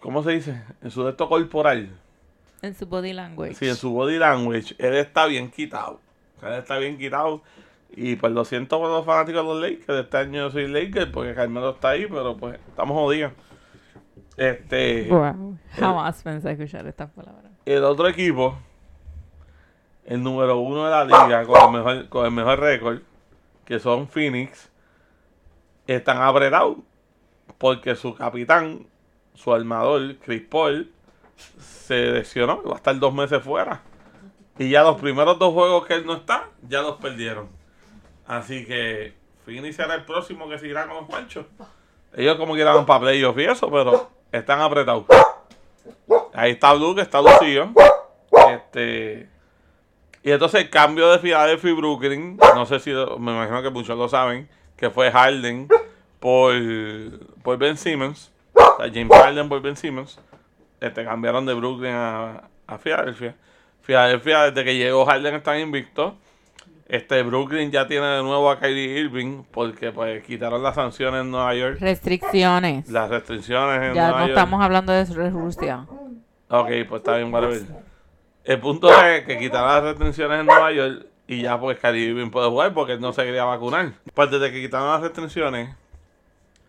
[0.00, 0.62] ¿cómo se dice?
[0.82, 1.90] En su texto corporal.
[2.62, 3.54] En su body language.
[3.54, 4.74] Sí, en su body language.
[4.78, 6.00] Él está bien quitado.
[6.42, 7.42] Él está bien quitado.
[7.92, 10.04] Y pues lo siento por los fanáticos de los Lakers.
[10.04, 13.32] Este año yo soy Lakers porque Carmelo está ahí, pero pues estamos jodidos.
[14.36, 15.58] Este, Wow.
[15.72, 17.52] Jamás pensé escuchar estas palabras.
[17.66, 18.56] el otro equipo,
[20.04, 23.00] el número uno de la liga con el mejor, con el mejor récord,
[23.64, 24.70] que son Phoenix,
[25.86, 26.78] están apretados
[27.58, 28.86] porque su capitán,
[29.34, 30.90] su armador, Chris Paul,
[31.36, 33.82] se lesionó y va a estar dos meses fuera.
[34.58, 37.48] Y ya los primeros dos juegos que él no está, ya los perdieron.
[38.30, 39.12] Así que
[39.44, 41.46] Phoenix será el próximo que seguirá con los Juanchos.
[42.14, 45.04] Ellos como quieran van para playoff y eso, pero están apretados.
[46.32, 47.70] Ahí está Blue, que está lucido.
[48.52, 49.28] Este,
[50.22, 53.98] y entonces el cambio de Philadelphia y Brooklyn, no sé si, me imagino que muchos
[53.98, 55.66] lo saben, que fue Harden
[56.20, 56.54] por,
[57.42, 58.30] por Ben Simmons.
[58.54, 60.20] O sea, James Harden por Ben Simmons.
[60.80, 63.34] Este, cambiaron de Brooklyn a, a Philadelphia.
[63.82, 66.16] Philadelphia, desde que llegó Harden, está invicto.
[66.90, 71.30] Este, Brooklyn ya tiene de nuevo a Kyrie Irving porque pues quitaron las sanciones en
[71.30, 71.76] Nueva York.
[71.80, 72.88] Restricciones.
[72.90, 74.30] Las restricciones en Ya Nueva no York.
[74.30, 75.86] estamos hablando de Rusia.
[76.48, 77.62] Ok, pues está bien, whatever.
[78.42, 82.30] El punto es que quitaron las restricciones en Nueva York y ya pues Kyrie Irving
[82.30, 83.92] puede jugar porque él no se quería vacunar.
[84.12, 85.76] Pues desde que quitaron las restricciones,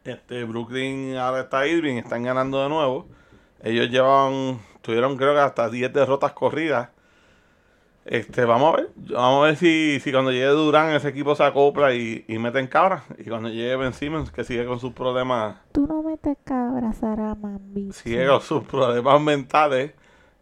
[0.03, 3.07] este Brooklyn ahora está Irving, están ganando de nuevo.
[3.63, 6.89] Ellos llevan, tuvieron creo que hasta 10 derrotas corridas.
[8.03, 11.43] Este, vamos a ver, vamos a ver si, si cuando llegue Durán ese equipo se
[11.43, 13.03] acopla y, y mete en cabra.
[13.19, 17.35] Y cuando llegue Ben Simmons, que sigue con sus problemas Tú no metes cabra, Sara
[17.35, 17.91] Mambi.
[17.91, 19.91] sigue con sus problemas mentales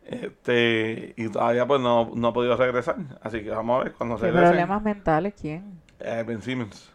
[0.06, 4.16] este y todavía pues no, no ha podido regresar así que vamos a ver cuando
[4.16, 5.34] ¿Qué regrese problemas mentales?
[5.40, 5.80] ¿Quién?
[6.00, 6.92] eh, Ben Simmons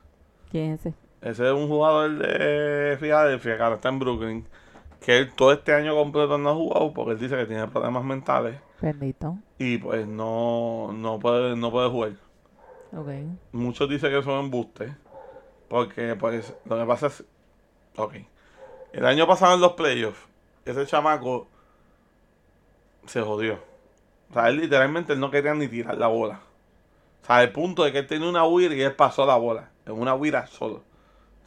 [0.50, 0.94] ¿Quién es ese?
[1.20, 4.46] ese es un jugador de Philadelphia que ahora está en Brooklyn
[5.04, 8.04] que él todo este año completo no ha jugado porque él dice que tiene problemas
[8.04, 8.58] mentales.
[8.80, 9.38] Bendito.
[9.58, 12.12] y pues no no puede no puede jugar.
[12.96, 13.08] Ok.
[13.52, 14.92] muchos dicen que son embustes
[15.68, 17.24] porque pues lo que pasa es
[17.96, 18.14] ok.
[18.92, 20.20] El año pasado en los playoffs
[20.64, 21.48] ese chamaco
[23.06, 23.58] se jodió.
[24.30, 26.40] O sea él literalmente él no quería ni tirar la bola.
[27.22, 29.70] O sea el punto de que él tenía una huira y él pasó la bola
[29.84, 30.82] en una huira solo.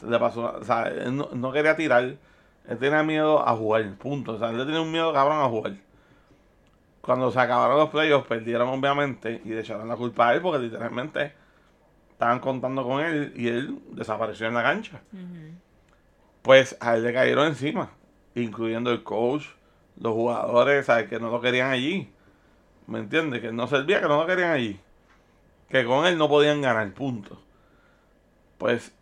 [0.03, 2.17] Le pasó o sea él no, no quería tirar
[2.67, 5.73] él tenía miedo a jugar punto o sea él tenía un miedo cabrón a jugar
[7.01, 10.59] cuando se acabaron los playoffs perdieron obviamente y le echaron la culpa a él porque
[10.59, 11.33] literalmente
[12.17, 15.01] estaban contando con él y él desapareció en la cancha.
[16.41, 17.91] Pues a él le cayeron encima,
[18.33, 19.45] incluyendo el coach,
[19.99, 21.07] los jugadores, ¿sabes?
[21.07, 22.11] que no lo querían allí.
[22.87, 23.39] ¿Me entiendes?
[23.41, 24.79] Que no servía, que no lo querían allí.
[25.69, 27.39] Que con él no podían ganar, punto.
[28.57, 28.95] Pues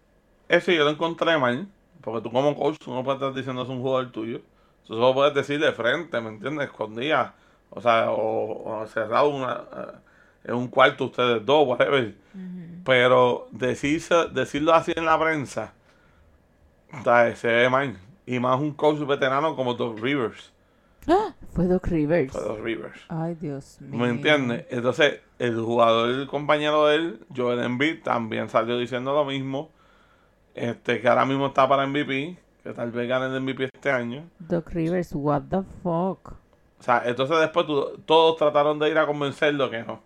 [0.50, 1.70] eso yo lo encontré mal,
[2.06, 4.40] porque tú como coach, tú no puedes estar diciendo es un jugador tuyo.
[4.86, 6.68] Tú solo puedes decir de frente, ¿me entiendes?
[6.68, 7.34] Escondida.
[7.72, 9.98] O sea, o, o cerrado una, eh,
[10.46, 12.14] en un cuarto ustedes dos, whatever.
[12.86, 15.74] Pero decirse, decirlo así en la prensa,
[17.04, 17.98] sea, se ve mal.
[18.28, 20.52] Y más un coach veterano como Doc Rivers.
[21.08, 21.34] ¡Ah!
[21.54, 22.32] Fue Doc Rivers.
[22.32, 23.00] Fue Doc Rivers.
[23.10, 24.00] Ay, Dios mío.
[24.00, 24.66] ¿Me entiendes?
[24.70, 29.72] Entonces, el jugador, el compañero de él, Joel Embiid, también salió diciendo lo mismo.
[30.56, 34.24] Este, que ahora mismo está para MVP, que tal vez gane el MVP este año.
[34.40, 36.32] Doc Rivers, what the fuck.
[36.80, 37.66] O sea, entonces después
[38.06, 40.02] todos trataron de ir a convencerlo que no.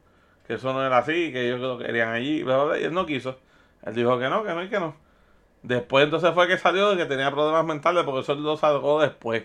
[0.47, 2.43] Que eso no era así, que ellos lo querían allí.
[2.43, 3.37] y él no quiso.
[3.83, 4.95] Él dijo que no, que no y que no.
[5.61, 9.43] Después entonces fue que salió de que tenía problemas mentales porque eso lo sacó después.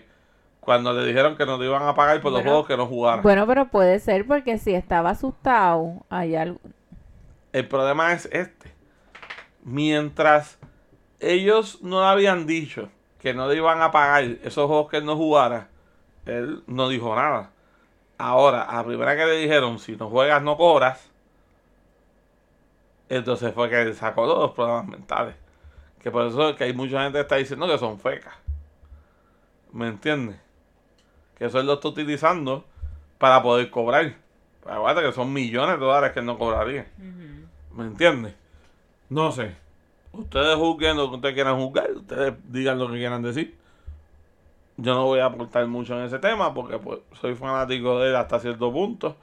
[0.59, 3.21] Cuando le dijeron que no le iban a pagar por los juegos que no jugara.
[3.21, 6.59] Bueno, pero puede ser porque si estaba asustado, hay algo.
[7.53, 8.73] El problema es este.
[9.63, 10.57] Mientras
[11.25, 15.15] ellos no habían dicho que no le iban a pagar esos juegos que él no
[15.15, 15.69] jugara,
[16.25, 17.51] él no dijo nada.
[18.17, 21.09] Ahora, a la primera que le dijeron, si no juegas no cobras,
[23.09, 25.35] entonces fue que él sacó los problemas mentales.
[26.01, 28.35] Que por eso es que hay mucha gente que está diciendo que son fecas.
[29.71, 30.37] ¿Me entiendes?
[31.37, 32.63] Que eso él lo está utilizando
[33.17, 34.15] para poder cobrar.
[34.67, 36.87] Aguanta que son millones de dólares que él no cobraría.
[37.73, 38.35] ¿Me entiendes?
[39.09, 39.64] No sé.
[40.17, 41.91] Ustedes juzguen lo que ustedes quieran juzgar.
[41.91, 43.57] Ustedes digan lo que quieran decir.
[44.77, 48.15] Yo no voy a aportar mucho en ese tema porque pues, soy fanático de él
[48.15, 49.15] hasta cierto punto.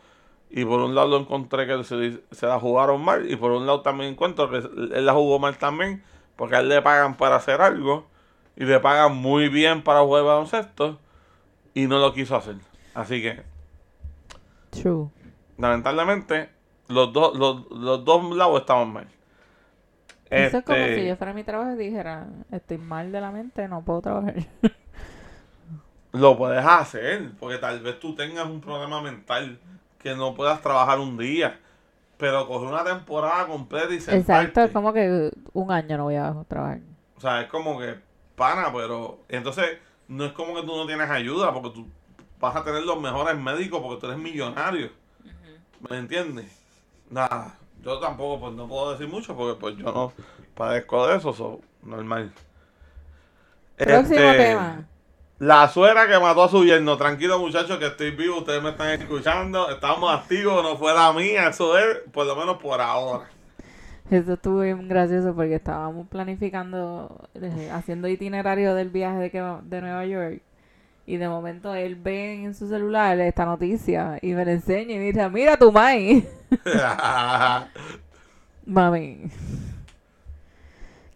[0.51, 3.31] Y por un lado lo encontré que se, se la jugaron mal.
[3.31, 6.03] Y por un lado también encuentro que él la jugó mal también.
[6.37, 8.07] Porque a él le pagan para hacer algo.
[8.57, 10.99] Y le pagan muy bien para jugar baloncesto.
[11.75, 12.57] Y no lo quiso hacer.
[12.95, 13.43] Así que
[14.71, 15.09] True.
[15.57, 16.51] lamentablemente,
[16.89, 19.09] los dos, los, los dos lados estaban mal.
[20.33, 23.21] Eso es como Este, si yo fuera a mi trabajo y dijera, estoy mal de
[23.21, 24.35] la mente, no puedo trabajar.
[26.13, 29.59] Lo puedes hacer, porque tal vez tú tengas un problema mental
[29.99, 31.59] que no puedas trabajar un día,
[32.17, 34.21] pero coger una temporada completa y sentarte.
[34.21, 36.81] Exacto, es como que un año no voy a trabajar.
[37.17, 37.97] O sea, es como que
[38.35, 41.87] pana, pero entonces no es como que tú no tienes ayuda, porque tú
[42.41, 44.91] vas a tener los mejores médicos porque tú eres millonario.
[45.89, 46.47] ¿Me entiendes?
[47.11, 50.13] Nada, yo tampoco pues no puedo decir mucho porque pues yo no
[50.55, 52.33] padezco de eso, so, normal.
[53.77, 54.87] Próximo Este, tema.
[55.39, 56.97] La suegra que mató a su yerno.
[56.97, 58.39] Tranquilo, muchachos, que estoy vivo.
[58.39, 59.69] Ustedes me están escuchando.
[59.71, 60.63] Estamos activos.
[60.63, 61.49] No fue la mía.
[61.49, 63.29] Eso es, por lo menos por ahora.
[64.09, 69.81] Eso estuvo bien gracioso porque estábamos planificando, eh, haciendo itinerario del viaje de, que de
[69.81, 70.43] Nueva York.
[71.07, 74.99] Y de momento él ve en su celular esta noticia y me la enseña y
[74.99, 76.27] me dice, mira tu mai.
[78.67, 79.31] Mami.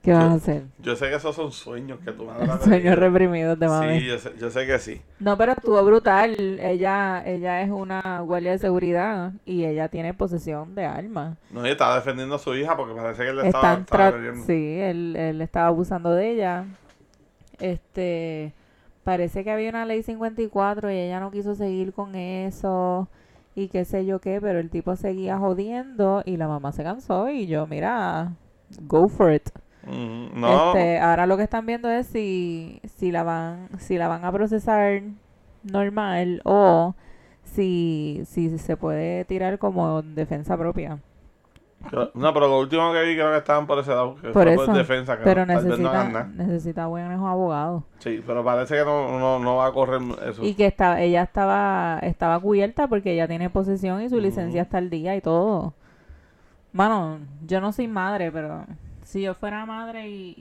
[0.06, 0.62] ¿Qué vas a hacer?
[0.78, 3.98] yo sé que esos son sueños que tu madre Sueños reprimidos de mami.
[3.98, 5.02] Sí, yo sé, yo sé que sí.
[5.18, 6.60] No, pero estuvo brutal.
[6.60, 11.36] Ella, ella es una guardia de seguridad y ella tiene posesión de armas.
[11.50, 14.12] No, y estaba defendiendo a su hija porque parece que él le estaba, estaba
[14.46, 16.66] sí, él, él estaba abusando de ella.
[17.58, 18.52] Este,
[19.06, 23.08] parece que había una ley 54 y ella no quiso seguir con eso
[23.54, 27.30] y qué sé yo qué, pero el tipo seguía jodiendo y la mamá se cansó
[27.30, 28.32] y yo, mira,
[28.82, 29.48] go for it.
[29.84, 34.08] Mm, no, Este, ahora lo que están viendo es si, si la van, si la
[34.08, 35.02] van a procesar
[35.62, 36.96] normal o
[37.44, 40.98] si, si se puede tirar como defensa propia.
[42.14, 44.16] No, pero lo último que vi creo que estaban por ese lado.
[44.16, 47.84] Que Por fue eso, defensa, que Pero no- no necesita buenos abogados.
[47.98, 50.42] Sí, pero parece que no, no, no va a correr eso.
[50.44, 54.78] Y que está, ella estaba, estaba cubierta porque ella tiene posesión y su licencia está
[54.78, 55.74] al día y todo.
[56.72, 58.64] Mano, yo no soy madre, pero
[59.04, 60.34] si yo fuera madre y,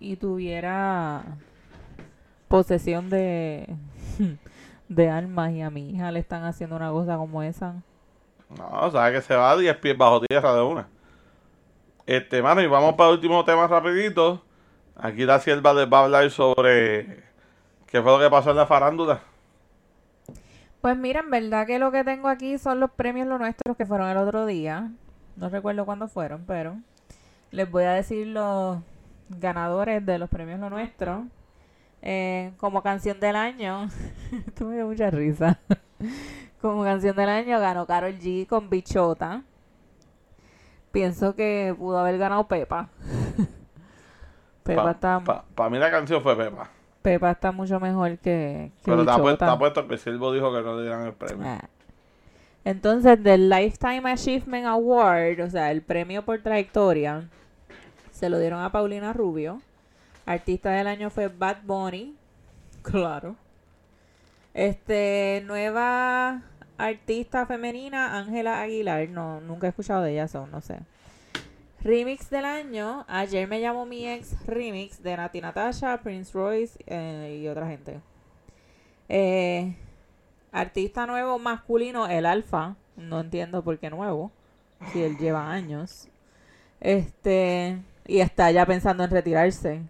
[0.00, 1.22] y, y tuviera
[2.48, 3.74] posesión de,
[4.88, 7.74] de armas y a mi hija le están haciendo una cosa como esa.
[8.50, 10.88] No, sabe que se va a 10 pies bajo tierra de una.
[12.06, 14.42] Este, mano, y vamos para el último tema rapidito.
[14.96, 17.24] Aquí la sierva les va a hablar sobre
[17.86, 19.20] qué fue lo que pasó en la farándula.
[20.80, 23.84] Pues mira, en verdad que lo que tengo aquí son los premios lo nuestros que
[23.84, 24.90] fueron el otro día.
[25.36, 26.76] No recuerdo cuándo fueron, pero
[27.50, 28.78] les voy a decir los
[29.28, 31.26] ganadores de los premios lo nuestro.
[32.02, 33.88] Eh, como canción del año,
[34.58, 35.58] dio mucha risa.
[36.60, 39.42] Como canción del año ganó Carol G con Bichota.
[40.92, 42.88] Pienso que pudo haber ganado Pepa.
[44.62, 46.70] Pepa, Para está, mí la canción fue Pepa.
[47.02, 50.62] Pepa está mucho mejor que, que Pero está puesto, está que el siervo dijo que
[50.62, 51.46] no le dieran el premio.
[51.46, 51.68] Ah.
[52.64, 57.28] Entonces, del Lifetime Achievement Award, o sea, el premio por trayectoria,
[58.10, 59.62] se lo dieron a Paulina Rubio.
[60.24, 62.16] Artista del año fue Bad Bunny.
[62.82, 63.34] Claro.
[64.56, 66.40] Este, nueva
[66.78, 69.06] artista femenina, Ángela Aguilar.
[69.10, 70.78] No, nunca he escuchado de ella, son, no sé.
[71.82, 77.38] Remix del año, ayer me llamó mi ex remix de Nati Natasha, Prince Royce eh,
[77.42, 78.00] y otra gente.
[79.10, 79.76] Eh,
[80.52, 82.76] artista nuevo masculino, el Alfa.
[82.96, 84.32] No entiendo por qué nuevo.
[84.90, 86.08] Si él lleva años.
[86.80, 87.76] Este.
[88.06, 89.82] Y está ya pensando en retirarse.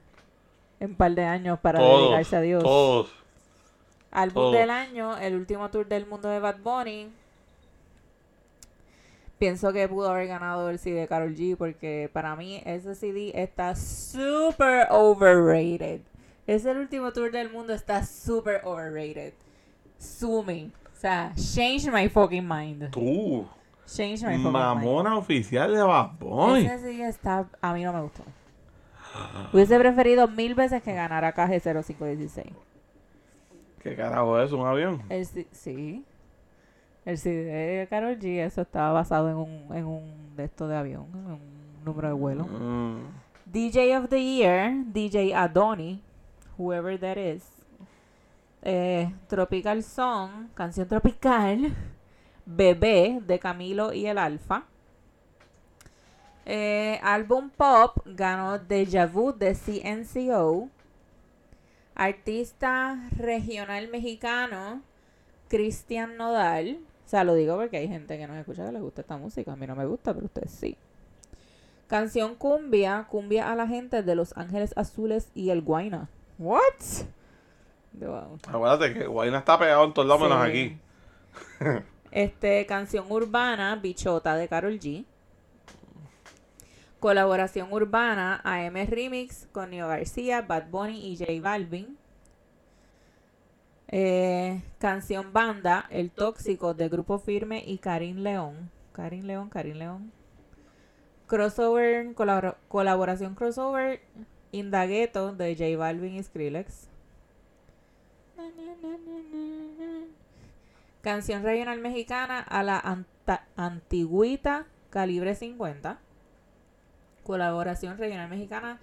[0.81, 2.64] En un par de años para todos, dedicarse a Dios.
[2.64, 3.15] todos.
[4.16, 4.55] Álbum todos.
[4.55, 7.11] del año, el último tour del mundo de Bad Bunny.
[9.38, 13.33] Pienso que pudo haber ganado el CD de Karol G porque para mí ese CD
[13.35, 16.00] está super overrated.
[16.46, 19.35] Es el último tour del mundo, está super overrated.
[19.98, 20.72] Sumi.
[20.94, 22.90] O sea, change my fucking mind.
[22.90, 23.46] Tú,
[23.87, 24.52] Change my fucking mind.
[24.52, 26.64] mamona oficial de Bad Bunny.
[26.64, 28.22] Ese CD está, a mí no me gustó.
[29.52, 32.52] Hubiese preferido mil veces que ganara KG0516.
[33.87, 34.51] ¿Qué carajo es?
[34.51, 35.01] ¿Un avión?
[35.09, 36.05] El, sí.
[37.05, 40.77] El CD de Karol G, eso estaba basado en un, en un de esto de
[40.77, 41.40] avión, en un
[41.85, 42.46] número de vuelo.
[42.46, 43.02] Mm.
[43.44, 46.00] DJ of the Year, DJ Adoni,
[46.58, 47.44] whoever that is.
[48.63, 51.73] Eh, tropical Song, canción tropical.
[52.44, 54.65] Bebé de Camilo y el Alfa.
[56.44, 60.71] Eh, álbum pop ganó Deja Vu de CNCO.
[61.97, 64.83] Artista regional mexicano
[65.49, 66.79] Cristian Nodal.
[67.05, 69.53] O sea, lo digo porque hay gente que no escucha que le gusta esta música.
[69.53, 70.77] A mí no me gusta, pero ustedes sí.
[71.88, 76.09] Canción cumbia, cumbia a la gente de Los Ángeles Azules y el Guayna.
[76.38, 76.63] What?
[77.92, 78.38] Wow.
[78.49, 80.51] Acuérdate que Guayna está pegado en todos lados menos Sí.
[80.51, 81.81] aquí.
[82.11, 85.05] Este, canción urbana, Bichota de Carol G.
[87.07, 91.96] Colaboración urbana, AM Remix con Neo García, Bad Bunny y J Balvin.
[93.87, 98.73] Eh, canción banda, El Tóxico de Grupo Firme y Karim León.
[98.92, 100.11] Karim León, Karim León.
[101.29, 104.00] Crossover, colabora- colaboración crossover,
[104.50, 106.88] Indagueto de J Balvin y Skrillex.
[111.02, 112.83] Canción regional mexicana a la
[113.54, 116.00] antigüita calibre 50.
[117.27, 118.79] Colaboración regional mexicana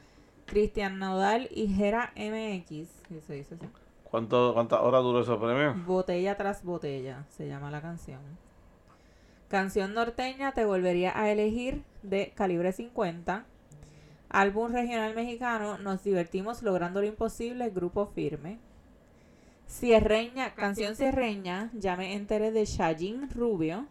[0.45, 2.89] Cristian Nodal y Jera MX.
[3.07, 3.65] ¿Qué se dice así?
[4.03, 5.73] ¿Cuánto, ¿Cuántas horas duró ese premio?
[5.85, 8.19] Botella tras botella se llama la canción.
[9.47, 13.45] Canción norteña Te volvería a elegir de calibre 50.
[14.27, 18.59] Álbum regional mexicano Nos divertimos logrando lo imposible, grupo firme.
[19.69, 23.87] Cierreña, canción cierreña, ya me enteré de Shajin Rubio.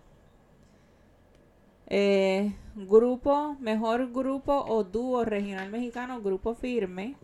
[1.95, 7.17] Eh, grupo, mejor grupo o dúo regional mexicano, grupo firme.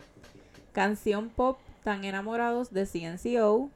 [0.74, 3.70] Canción pop, tan enamorados de CNCO.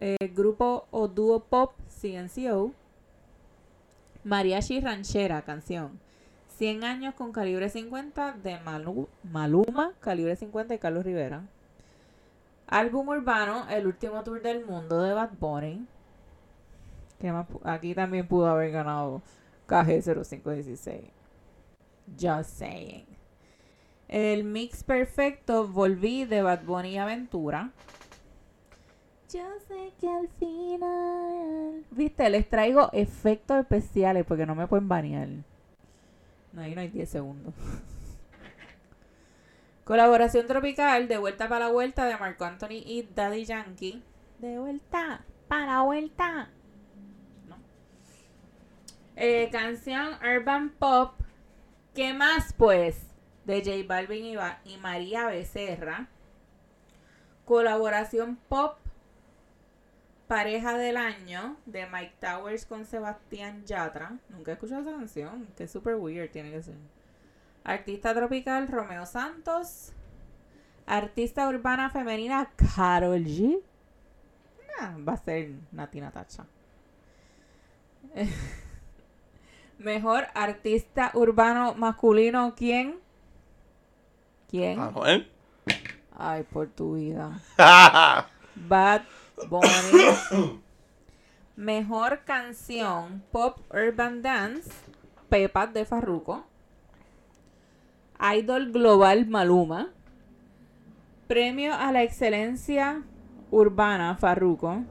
[0.00, 2.72] Eh, grupo o dúo pop, CNCO.
[4.24, 6.00] Mariachi Ranchera, canción.
[6.56, 11.42] 100 años con calibre 50 de Malu- Maluma, calibre 50 y Carlos Rivera.
[12.68, 15.86] Álbum urbano, el último tour del mundo de Bad Bunny.
[17.64, 19.20] Aquí también pudo haber ganado
[19.66, 21.10] KG0516.
[22.18, 23.06] Just saying.
[24.08, 27.70] El mix perfecto, volví de Bad Bunny y Aventura.
[29.32, 31.84] Yo sé que al final.
[31.90, 35.28] Viste, les traigo efectos especiales porque no me pueden banear.
[36.52, 37.54] No, ahí no hay 10 segundos.
[39.84, 44.02] Colaboración tropical, de vuelta para la vuelta de Marco Anthony y Daddy Yankee.
[44.38, 46.48] De vuelta para la vuelta.
[49.16, 51.14] Eh, canción Urban Pop.
[51.94, 53.06] ¿Qué más pues?
[53.44, 56.08] De J Balvin y, y María Becerra.
[57.44, 58.78] Colaboración Pop.
[60.26, 64.18] Pareja del año de Mike Towers con Sebastián Yatra.
[64.30, 65.46] Nunca he escuchado esa canción.
[65.56, 66.74] Que super weird tiene que ser.
[67.62, 69.92] Artista tropical Romeo Santos.
[70.86, 73.60] Artista urbana femenina Carol G.
[75.06, 76.46] Va a ser Nati Natacha.
[79.78, 82.96] Mejor artista urbano masculino, ¿quién?
[84.48, 84.78] ¿Quién?
[84.78, 85.30] Anuel.
[86.16, 87.40] Ay, por tu vida.
[88.54, 89.02] Bad
[89.48, 90.60] Bunny.
[91.56, 94.70] Mejor canción Pop Urban Dance.
[95.28, 96.44] Pepa de Farruko.
[98.36, 99.90] Idol Global Maluma.
[101.26, 103.02] Premio a la excelencia
[103.50, 104.84] urbana Farruko.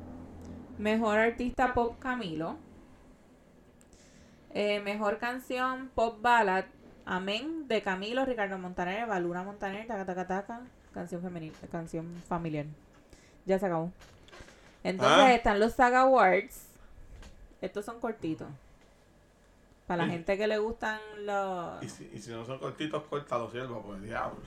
[0.77, 2.57] Mejor artista pop Camilo.
[4.53, 6.65] Eh, mejor canción pop ballad
[7.05, 10.61] Amén de Camilo, Ricardo Montaner, Valuna Montaner, taca taca taca,
[10.93, 12.65] canción femenina, canción familiar.
[13.45, 13.91] Ya se acabó.
[14.85, 15.33] Entonces Ah.
[15.33, 16.67] están los Saga Awards.
[17.61, 18.47] Estos son cortitos.
[19.85, 20.11] Para la Sí.
[20.15, 21.83] gente que le gustan los...
[21.83, 24.39] Y si, y si no son cortitos, córtalos, sierva, pues diablo.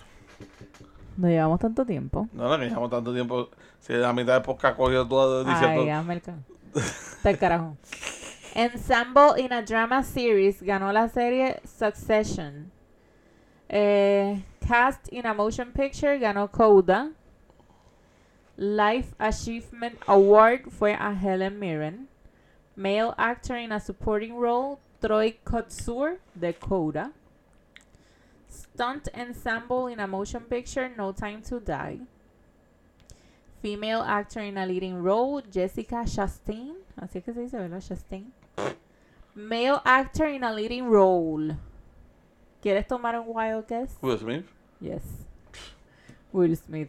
[1.18, 2.26] No llevamos tanto tiempo.
[2.32, 3.50] No, no, que llevamos tanto tiempo.
[3.80, 5.82] Si la mitad de podcast cogió todo diciendo.
[5.82, 6.36] Ay, el ca-
[6.74, 7.76] Está el carajo.
[8.56, 12.70] Ensemble in a Drama Series ganó la serie Succession.
[13.68, 17.12] Eh, cast in a Motion Picture ganó Coda.
[18.56, 22.08] Life Achievement Award fue a Helen Mirren.
[22.74, 27.12] Male Actor in a Supporting Role, Troy Kotsur de Coda.
[28.48, 31.98] Stunt Ensemble in a Motion Picture, No Time to Die.
[33.60, 36.74] Female actor in a leading role, Jessica Chastain.
[36.96, 37.80] Así que se dice, ¿verdad?
[37.80, 38.32] Chastain.
[39.34, 41.56] Male actor in a leading role.
[42.62, 43.96] ¿Quieres tomar un wild guess?
[44.00, 44.46] Will Smith.
[44.80, 45.02] Yes.
[46.32, 46.88] Will Smith.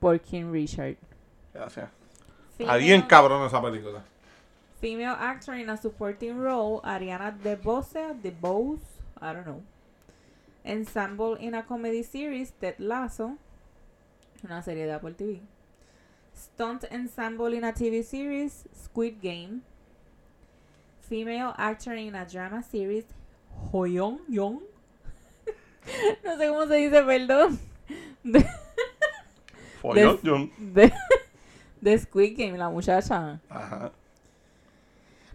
[0.00, 0.96] Por King Richard.
[1.52, 1.88] Gracias.
[2.56, 4.02] Female, Alguien cabrón esa película.
[4.80, 8.80] female actor in a supporting role, Ariana DeBose, DeBose,
[9.20, 9.62] I don't know.
[10.64, 13.36] Ensemble in a comedy series, Ted Lasso.
[14.44, 15.40] Una serie de Apple TV.
[16.34, 19.62] Stunt ensemble in a TV series, Squid Game.
[21.12, 23.04] Female actor in a drama series,
[23.70, 24.60] Hoyeon Young.
[26.24, 27.58] no sé cómo se dice, perdón.
[28.24, 28.42] De,
[29.94, 30.50] Des- John.
[30.74, 30.90] de,
[31.82, 33.38] de Squid Game, la muchacha.
[33.50, 33.90] Ajá.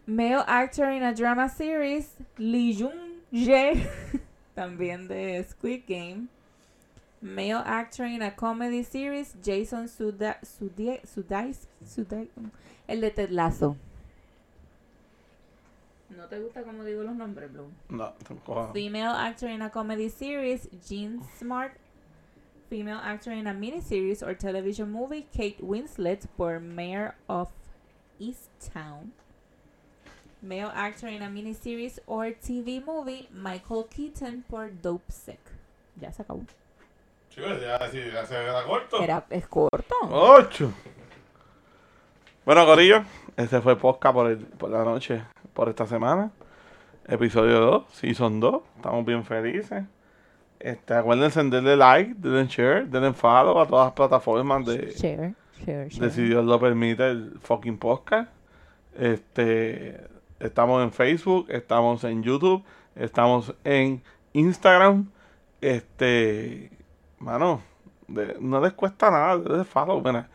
[0.08, 3.88] Male actor in a drama series, Lee Jung Jae,
[4.56, 6.28] también de Squid Game.
[7.22, 12.30] Male actor in a comedy series, Jason Suda Sudeikis, Sudeik-
[12.88, 13.78] el de Ted Lasso.
[16.10, 17.70] ¿No te gusta cómo digo los nombres, Blue?
[17.90, 18.72] No, tampoco.
[18.74, 21.74] Female actor in a comedy series, Jean Smart.
[22.70, 27.50] Female actor in a miniseries or television movie, Kate Winslet por Mayor of
[28.20, 29.12] Easttown.
[30.42, 35.40] Male actor in a miniseries or TV movie, Michael Keaton por Dope Sick.
[36.00, 36.42] Ya se acabó.
[37.30, 39.02] Chicos, ya, sí, ya se era corto.
[39.02, 39.96] Era, es corto.
[40.10, 40.72] Ocho.
[42.46, 43.04] Bueno, Corillo,
[43.36, 45.24] este fue podcast por, el- por la noche,
[45.58, 46.30] por esta semana.
[47.08, 48.62] Episodio 2, Season 2.
[48.76, 49.84] Estamos bien felices.
[50.60, 55.34] Este, acuérdense de darle like, denle share, denle follow a todas las plataformas de, Share,
[55.66, 56.12] share, de share.
[56.12, 58.30] si Dios lo permite el fucking podcast.
[58.96, 60.00] Este,
[60.40, 62.64] estamos en Facebook, estamos en YouTube,
[62.96, 64.04] estamos en
[64.34, 65.10] Instagram.
[65.60, 66.70] Este,
[67.18, 67.62] mano,
[68.08, 70.30] de- no les cuesta nada, denle follow, mira.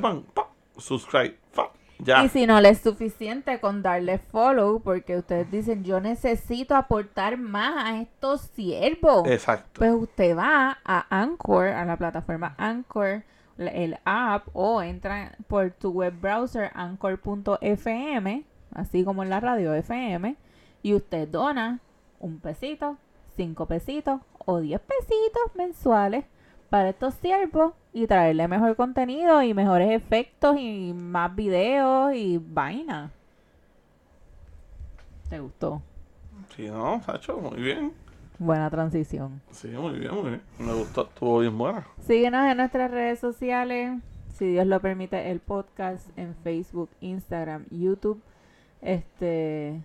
[0.00, 0.48] Van, pa,
[0.78, 1.70] subscribe, pa,
[2.04, 2.24] ya.
[2.24, 7.38] Y si no le es suficiente con darle follow, porque ustedes dicen, yo necesito aportar
[7.38, 9.26] más a estos siervos.
[9.26, 9.78] Exacto.
[9.78, 13.22] Pues usted va a Anchor, a la plataforma Anchor,
[13.58, 18.44] el app, o entra por tu web browser anchor.fm,
[18.74, 20.36] así como en la radio FM,
[20.82, 21.80] y usted dona
[22.20, 22.96] un pesito,
[23.36, 26.24] cinco pesitos o diez pesitos mensuales
[26.74, 33.12] para estos siervos y traerle mejor contenido y mejores efectos y más videos y vaina.
[35.30, 35.80] ¿Te gustó?
[36.56, 37.92] Sí, no, Sacho, muy bien.
[38.40, 39.40] Buena transición.
[39.52, 40.42] Sí, muy bien, muy bien.
[40.58, 41.86] Me gustó, estuvo bien buena.
[42.00, 44.02] Síguenos en nuestras redes sociales,
[44.36, 48.20] si Dios lo permite, el podcast en Facebook, Instagram, YouTube.
[48.82, 49.80] Este,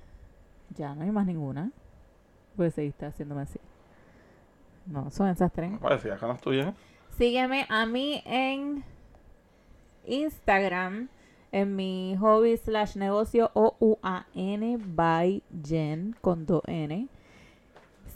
[0.75, 1.69] ya no hay más ninguna.
[2.55, 3.59] Pues seguiste haciéndome así.
[4.89, 5.71] No, son esas tres.
[5.71, 6.73] Me parecía que no estuviera.
[7.17, 8.83] Sígueme a mí en
[10.05, 11.09] Instagram,
[11.51, 17.07] en mi hobby slash negocio o u a n by Jen con dos n.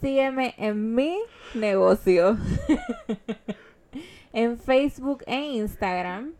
[0.00, 1.16] Sígueme en mi
[1.54, 2.36] negocio
[4.32, 6.32] en Facebook e Instagram.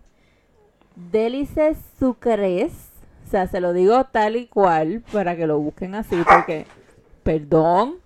[0.96, 2.90] Delices Sucres.
[3.26, 6.66] O sea, se lo digo tal y cual para que lo busquen así porque,
[7.22, 7.96] perdón,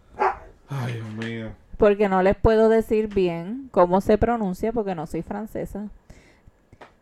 [0.68, 1.52] Ay, Dios mío.
[1.78, 5.88] Porque no les puedo decir bien cómo se pronuncia porque no soy francesa.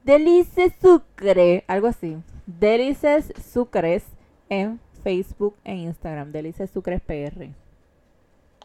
[0.05, 2.17] Delices Sucre, algo así.
[2.47, 4.05] Delices Sucres
[4.49, 6.31] en Facebook e Instagram.
[6.31, 7.49] Delices Sucres PR.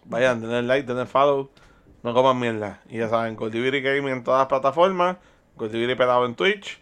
[0.05, 1.49] Vayan, denle like, denle follow.
[2.03, 2.82] No coman mierda.
[2.89, 5.18] Y ya saben, Goldiviri Gaming en todas las plataformas.
[5.55, 6.80] Goldiviri Pelado en Twitch.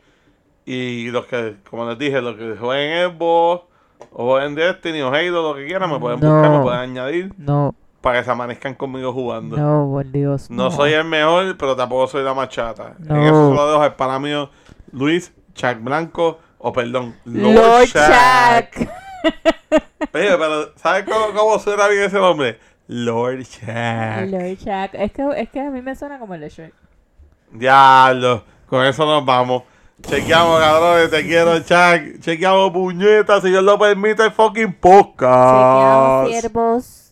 [0.65, 3.63] Y los que, como les dije, los que jueguen Xbox
[4.11, 6.31] o jueguen Destiny o Halo, lo que quieran, me pueden No.
[6.33, 9.57] buscar, me pueden añadir No, para que se amanezcan conmigo jugando.
[9.57, 10.49] no, por Dios.
[10.49, 12.95] No soy el mejor, pero tampoco soy la más chata.
[12.99, 13.15] No.
[13.15, 14.49] En eso lo dejo al pana mío
[14.91, 17.87] Luis Chuck Blanco, o perdón, Lord.
[17.87, 18.87] Chuck.
[20.13, 22.59] Oye, pero ¿sabes cómo, cómo suena bien ese nombre?
[22.87, 24.31] Lord Chuck.
[24.31, 24.93] Lord Chuck.
[24.93, 26.73] Es que, es que a mí me suena como el de Shrek.
[27.51, 29.63] Diablo, con eso nos vamos.
[30.01, 32.21] Chequeamos, cabrones, te quiero, Chuck.
[32.21, 36.29] Chequeamos, puñetas, si Dios lo permite, el fucking podcast.
[36.29, 37.08] Chequeamos, siervos.